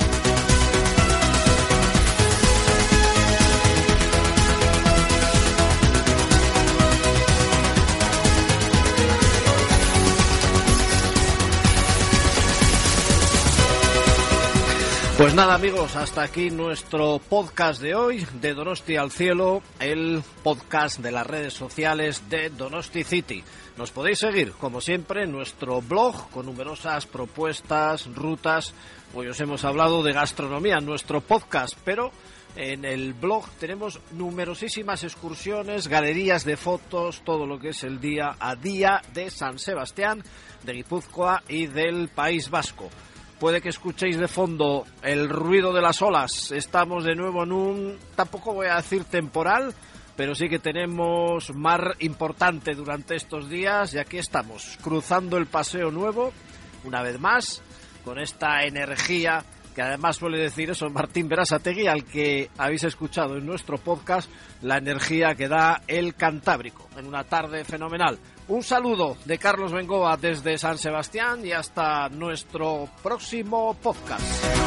Pues 15.18 15.34
nada 15.34 15.56
amigos, 15.56 15.96
hasta 15.96 16.22
aquí 16.22 16.52
nuestro 16.52 17.18
podcast 17.18 17.82
de 17.82 17.96
hoy 17.96 18.24
de 18.40 18.54
Donosti 18.54 18.98
al 18.98 19.10
Cielo, 19.10 19.64
el 19.80 20.22
podcast 20.44 21.00
de 21.00 21.12
las 21.12 21.26
redes 21.26 21.56
sociales 21.56 22.30
de 22.30 22.52
Donosti 22.52 23.04
City. 23.04 23.44
Nos 23.78 23.90
podéis 23.90 24.20
seguir, 24.20 24.52
como 24.52 24.80
siempre, 24.80 25.24
en 25.24 25.32
nuestro 25.32 25.82
blog 25.82 26.30
con 26.30 26.46
numerosas 26.46 27.08
propuestas, 27.08 28.06
rutas. 28.14 28.76
Hoy 29.16 29.26
os 29.26 29.40
hemos 29.42 29.66
hablado 29.66 30.04
de 30.04 30.14
gastronomía 30.14 30.80
nuestro 30.82 31.20
podcast, 31.20 31.74
pero 31.84 32.12
en 32.56 32.86
el 32.86 33.16
blog 33.16 33.50
tenemos 33.60 34.00
numerosísimas 34.12 35.04
excursiones, 35.04 35.88
galerías 35.88 36.46
de 36.46 36.58
fotos, 36.58 37.24
todo 37.26 37.48
lo 37.48 37.58
que 37.58 37.70
es 37.70 37.84
el 37.84 38.00
día 38.00 38.36
a 38.40 38.56
día 38.56 39.02
de 39.16 39.32
San 39.32 39.58
Sebastián, 39.58 40.22
de 40.62 40.74
Guipúzcoa 40.74 41.42
y 41.48 41.66
del 41.66 42.08
País 42.10 42.52
Vasco. 42.52 42.92
Puede 43.40 43.62
que 43.62 43.70
escuchéis 43.70 44.18
de 44.18 44.28
fondo 44.28 44.86
el 45.04 45.30
ruido 45.30 45.72
de 45.72 45.82
las 45.82 46.02
olas. 46.02 46.52
Estamos 46.52 47.04
de 47.04 47.16
nuevo 47.16 47.44
en 47.44 47.52
un, 47.52 48.00
tampoco 48.16 48.54
voy 48.54 48.66
a 48.66 48.78
decir 48.78 49.04
temporal, 49.04 49.76
pero 50.16 50.34
sí 50.34 50.50
que 50.50 50.58
tenemos 50.58 51.54
mar 51.54 51.96
importante 52.00 52.74
durante 52.74 53.16
estos 53.16 53.48
días 53.48 53.94
y 53.94 54.00
aquí 54.00 54.18
estamos, 54.18 54.80
cruzando 54.82 55.38
el 55.38 55.46
Paseo 55.46 55.92
Nuevo, 55.92 56.34
una 56.84 57.04
vez 57.04 57.20
más, 57.20 57.62
con 58.04 58.18
esta 58.18 58.64
energía 58.64 59.46
que 59.78 59.84
además 59.84 60.16
suele 60.16 60.40
decir 60.40 60.72
eso 60.72 60.90
Martín 60.90 61.30
Berasategui, 61.30 61.86
al 61.86 62.04
que 62.04 62.50
habéis 62.58 62.84
escuchado 62.84 63.38
en 63.38 63.46
nuestro 63.46 63.78
podcast, 63.78 64.28
la 64.64 64.80
energía 64.80 65.36
que 65.36 65.48
da 65.48 65.84
el 65.86 66.16
Cantábrico, 66.16 66.90
en 66.98 67.06
una 67.06 67.24
tarde 67.26 67.64
fenomenal. 67.64 68.18
Un 68.48 68.64
saludo 68.64 69.18
de 69.26 69.38
Carlos 69.38 69.72
Bengoa 69.72 70.18
desde 70.18 70.58
San 70.58 70.80
Sebastián 70.80 71.46
y 71.46 71.52
hasta 71.52 72.10
nuestro 72.10 72.90
próximo 73.04 73.76
podcast. 73.76 74.67